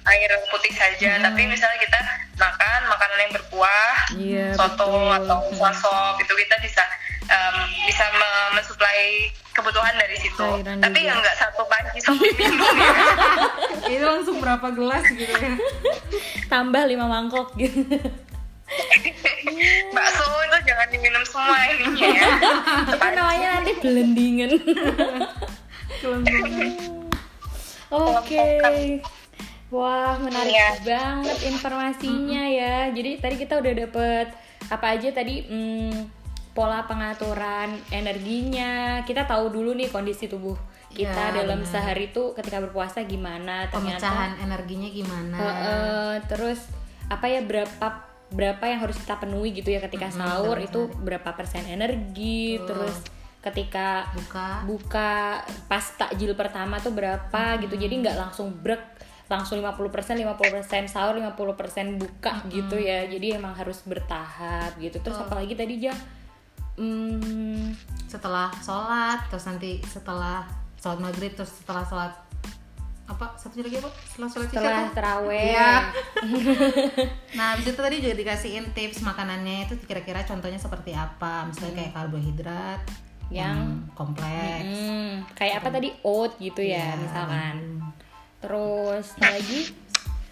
air 0.05 0.32
putih 0.51 0.73
saja. 0.75 1.23
Tapi 1.23 1.41
misalnya 1.47 1.79
kita 1.79 1.99
makan 2.36 2.82
makanan 2.91 3.17
yang 3.19 3.32
berkuah, 3.32 3.95
Iya, 4.19 4.47
soto 4.55 4.88
betul. 4.91 5.15
atau 5.23 5.39
sop 5.71 6.15
itu 6.19 6.34
kita 6.36 6.55
bisa 6.60 6.84
em, 7.29 7.55
bisa 7.83 8.05
me- 8.11 8.27
mensuplai 8.53 9.01
kebutuhan 9.51 9.93
dari 9.93 10.17
situ. 10.17 10.39
Cairan 10.39 10.79
Tapi 10.79 10.99
yang 11.01 11.15
nggak 11.15 11.37
satu 11.37 11.61
panci 11.65 11.99
sop 11.99 12.15
minum 12.39 12.57
ya. 12.75 12.91
itu 13.87 14.03
langsung 14.03 14.37
berapa 14.37 14.69
gelas 14.69 15.03
gitu 15.09 15.29
ya 15.29 15.53
tambah 16.47 16.81
5 16.81 16.95
mangkok 17.05 17.47
gitu 17.55 17.81
Bakso 19.89 20.23
itu 20.23 20.57
jangan 20.63 20.87
diminum 20.89 21.23
semua 21.23 21.57
ininya 21.67 22.07
ya. 22.07 22.23
itu 22.87 23.07
namanya 23.11 23.47
nanti 23.55 23.71
blendingan 23.75 24.51
Oke. 27.89 29.01
Wah, 29.69 30.17
menarik 30.17 30.49
Iya. 30.51 30.69
banget 30.81 31.37
informasinya 31.43 32.43
ya. 32.47 32.89
Jadi 32.89 33.11
tadi 33.17 33.35
kita 33.37 33.57
udah 33.57 33.73
dapet 33.75 34.27
apa 34.65 34.85
aja 34.91 35.09
tadi 35.11 35.41
hmm, 35.43 36.18
pola 36.60 36.84
pengaturan 36.84 37.72
energinya. 37.88 39.00
Kita 39.08 39.24
tahu 39.24 39.48
dulu 39.48 39.72
nih 39.80 39.88
kondisi 39.88 40.28
tubuh 40.28 40.60
kita 40.91 41.32
Iya, 41.32 41.39
dalam 41.39 41.63
benar. 41.63 41.72
sehari 41.72 42.12
itu 42.12 42.36
ketika 42.36 42.60
berpuasa 42.60 43.08
gimana. 43.08 43.72
pemecahan 43.72 44.36
energinya 44.43 44.91
gimana. 44.91 45.38
Heeh, 45.39 46.12
terus 46.28 46.67
apa 47.08 47.32
ya 47.32 47.39
berapa 47.48 47.88
berapa 48.30 48.62
yang 48.67 48.84
harus 48.84 49.00
kita 49.00 49.17
penuhi 49.17 49.56
gitu 49.56 49.72
ya 49.72 49.80
ketika 49.80 50.12
sahur 50.12 50.60
itu 50.60 50.91
berapa 51.00 51.32
persen 51.32 51.63
energi, 51.63 52.60
terus 52.67 53.08
ketika 53.39 54.12
buka. 54.12 54.67
buka 54.67 55.12
pas 55.72 55.86
takjil 55.95 56.36
pertama 56.36 56.76
tuh 56.84 56.91
berapa 56.91 57.56
gitu. 57.63 57.80
Jadi 57.80 58.04
nggak 58.04 58.19
langsung 58.19 58.52
brek 58.52 59.00
langsung 59.32 59.62
50% 59.62 60.19
50% 60.26 60.89
sahur 60.91 61.15
50% 61.15 62.02
buka 62.02 62.43
gitu 62.52 62.76
ya. 62.76 63.08
Jadi 63.08 63.39
emang 63.39 63.56
harus 63.56 63.80
bertahap 63.88 64.76
gitu. 64.82 65.00
Terus 65.00 65.24
apalagi 65.24 65.56
tadi 65.56 65.88
ja 65.88 65.93
hmm, 66.79 67.75
setelah 68.07 68.47
sholat 68.63 69.27
terus 69.27 69.43
nanti 69.43 69.83
setelah 69.83 70.47
sholat 70.75 70.97
maghrib 70.97 71.35
terus 71.35 71.51
setelah 71.51 71.83
sholat 71.83 72.13
apa 73.03 73.25
satu 73.35 73.59
lagi 73.59 73.81
apa? 73.81 73.89
Setelah 74.05 74.29
sholat 74.29 74.47
isya 74.47 74.59
setelah 74.61 74.85
teraweh 74.93 75.49
Iya. 75.49 75.73
nah 77.37 77.57
habis 77.57 77.65
itu 77.67 77.81
tadi 77.81 77.95
juga 77.99 78.15
dikasihin 78.15 78.65
tips 78.71 79.01
makanannya 79.01 79.65
itu 79.65 79.81
kira-kira 79.83 80.21
contohnya 80.23 80.61
seperti 80.61 80.93
apa? 80.93 81.49
Misalnya 81.49 81.73
kayak 81.83 81.91
karbohidrat 81.97 82.81
Yang- 83.29 83.89
kompleks. 83.93 84.73
Hmm, 84.73 85.25
kayak 85.33 85.61
apa 85.61 85.69
tadi? 85.69 85.89
Oat 86.01 86.37
gitu 86.37 86.61
ya 86.61 86.93
Iya. 86.93 87.01
misalkan. 87.01 87.55
Terus 88.39 89.05
apa 89.17 89.35
lagi 89.35 89.59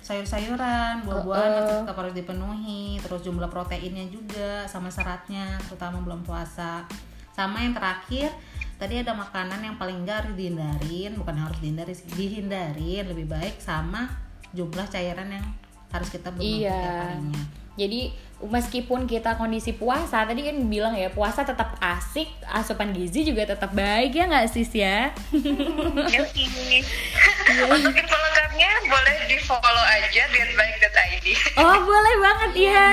sayur-sayuran 0.08 1.04
buah-buahan 1.04 1.44
Uh-uh. 1.44 1.60
masih 1.60 1.76
tetap 1.84 1.98
harus 1.98 2.16
dipenuhi 2.16 2.84
terus 2.98 3.22
jumlah 3.22 3.48
proteinnya 3.48 4.08
juga 4.08 4.64
sama 4.66 4.88
seratnya 4.88 5.60
terutama 5.68 6.00
belum 6.00 6.24
puasa 6.24 6.88
sama 7.32 7.60
yang 7.60 7.76
terakhir 7.76 8.32
tadi 8.76 9.04
ada 9.04 9.12
makanan 9.12 9.60
yang 9.60 9.76
paling 9.76 10.02
enggak 10.02 10.24
harus 10.24 10.34
dihindarin 10.34 11.12
bukan 11.14 11.36
harus 11.38 11.60
dihindari 11.60 11.94
dihindarin 12.16 13.04
lebih 13.06 13.28
baik 13.28 13.60
sama 13.60 14.08
jumlah 14.50 14.88
cairan 14.88 15.28
yang 15.30 15.46
harus 15.88 16.08
kita 16.08 16.32
minum 16.32 16.64
Iya. 16.64 16.72
setiap 16.72 16.98
harinya 17.04 17.44
Jadi 17.78 18.02
meskipun 18.38 19.10
kita 19.10 19.34
kondisi 19.34 19.74
puasa 19.74 20.22
tadi 20.22 20.46
kan 20.46 20.58
bilang 20.70 20.94
ya 20.94 21.10
puasa 21.10 21.42
tetap 21.42 21.74
asik, 21.82 22.30
asupan 22.46 22.94
gizi 22.94 23.26
juga 23.26 23.50
tetap 23.50 23.74
baik 23.74 24.14
ya 24.14 24.30
nggak 24.30 24.46
sis 24.54 24.70
ya? 24.78 25.10
Yoi. 25.34 26.46
Untuk 27.66 27.94
info 27.98 28.18
lengkapnya 28.18 28.70
boleh 28.86 29.16
di 29.26 29.38
follow 29.42 29.86
aja 29.90 30.24
dietbaik.id. 30.30 31.28
Oh 31.58 31.78
boleh 31.82 32.16
banget 32.22 32.52
ya. 32.70 32.90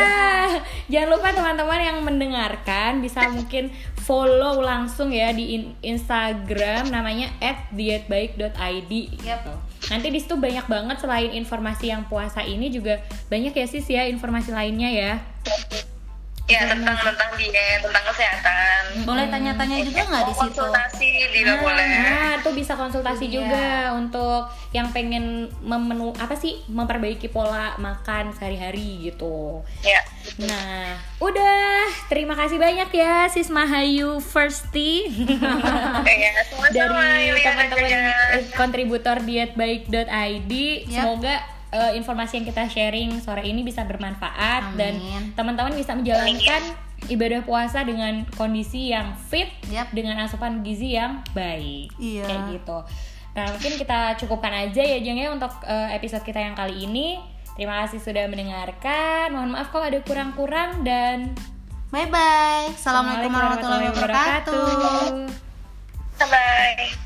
Jangan 0.88 1.08
lupa 1.12 1.28
teman-teman 1.36 1.80
yang 1.80 1.98
mendengarkan 2.00 3.04
bisa 3.04 3.28
mungkin 3.28 3.68
follow 4.00 4.64
langsung 4.64 5.12
ya 5.12 5.32
di 5.32 5.60
in- 5.60 5.76
Instagram 5.84 6.88
namanya 6.88 7.28
@dietbaik.id. 7.72 8.92
Yap. 9.24 9.73
Nanti 9.92 10.08
di 10.08 10.20
situ 10.20 10.36
banyak 10.36 10.64
banget 10.64 10.96
selain 11.00 11.30
informasi 11.36 11.92
yang 11.92 12.08
puasa 12.08 12.40
ini 12.40 12.72
juga 12.72 13.04
banyak 13.28 13.52
ya 13.52 13.66
sis 13.68 13.86
ya 13.88 14.08
informasi 14.08 14.50
lainnya 14.52 14.90
ya. 14.90 15.12
Ya 16.44 16.68
tentang 16.68 16.92
tentang 16.92 17.30
diet, 17.40 17.80
tentang 17.80 18.04
kesehatan. 18.04 19.08
boleh 19.08 19.26
tanya-tanya 19.26 19.80
juga 19.80 20.00
nggak 20.04 20.24
di 20.24 20.34
situ 20.36 20.60
Konsultasi 20.60 21.08
juga 21.32 21.52
boleh. 21.56 21.86
Nah, 21.88 22.32
tuh 22.40 22.52
bisa 22.52 22.72
konsultasi 22.76 23.24
Iya. 23.26 23.32
juga 23.32 23.66
untuk 23.96 24.42
yang 24.70 24.92
pengen 24.92 25.48
memenu 25.60 26.12
apa 26.14 26.36
sih 26.36 26.60
memperbaiki 26.68 27.32
pola 27.32 27.72
makan 27.76 28.36
sehari-hari 28.36 29.08
gitu. 29.08 29.64
Ya. 29.80 30.04
Nah, 30.44 31.00
udah. 31.18 31.88
Terima 32.06 32.36
kasih 32.36 32.60
banyak 32.60 32.92
ya 32.92 33.24
Sis 33.26 33.48
Mahayu 33.48 34.20
Firsty 34.20 35.08
Ya, 36.04 36.30
sama-sama 36.52 37.00
dari 37.24 37.40
teman-teman 37.40 37.88
eh, 38.36 38.44
kontributor 38.52 39.16
dietbaik.id. 39.18 40.52
Semoga 40.86 41.53
eh, 41.74 41.92
informasi 41.98 42.38
yang 42.38 42.46
kita 42.46 42.70
sharing 42.70 43.18
sore 43.18 43.42
ini 43.42 43.66
bisa 43.66 43.82
bermanfaat 43.82 44.78
dan 44.78 44.94
Amin. 44.94 45.34
teman-teman 45.34 45.74
bisa 45.74 45.98
menjalankan 45.98 46.62
ibadah 47.10 47.42
puasa 47.44 47.82
dengan 47.84 48.24
kondisi 48.38 48.94
yang 48.94 49.12
fit 49.28 49.50
Yap. 49.68 49.92
dengan 49.92 50.22
asupan 50.22 50.62
gizi 50.62 50.94
yang 50.96 51.20
baik. 51.34 51.92
Iya. 51.98 52.24
Kayak 52.24 52.42
gitu. 52.56 52.78
Nah, 53.34 53.50
mungkin 53.50 53.72
kita 53.74 54.14
cukupkan 54.22 54.54
aja 54.54 54.78
ya 54.78 54.98
Jeng 55.02 55.18
ya 55.18 55.34
untuk 55.34 55.50
eh, 55.66 55.98
episode 55.98 56.22
kita 56.22 56.38
yang 56.38 56.54
kali 56.54 56.86
ini. 56.86 57.18
Terima 57.58 57.86
kasih 57.86 58.02
sudah 58.02 58.26
mendengarkan. 58.30 59.30
Mohon 59.34 59.58
maaf 59.58 59.70
kalau 59.70 59.86
ada 59.86 59.98
kurang-kurang 60.02 60.82
dan 60.82 61.34
bye 61.94 62.10
bye 62.10 62.74
assalamualaikum 62.74 63.30
warahmatullahi 63.30 63.86
wabarakatuh 63.94 64.58
wabarakatuh. 64.58 66.26
Bye. 66.26 67.03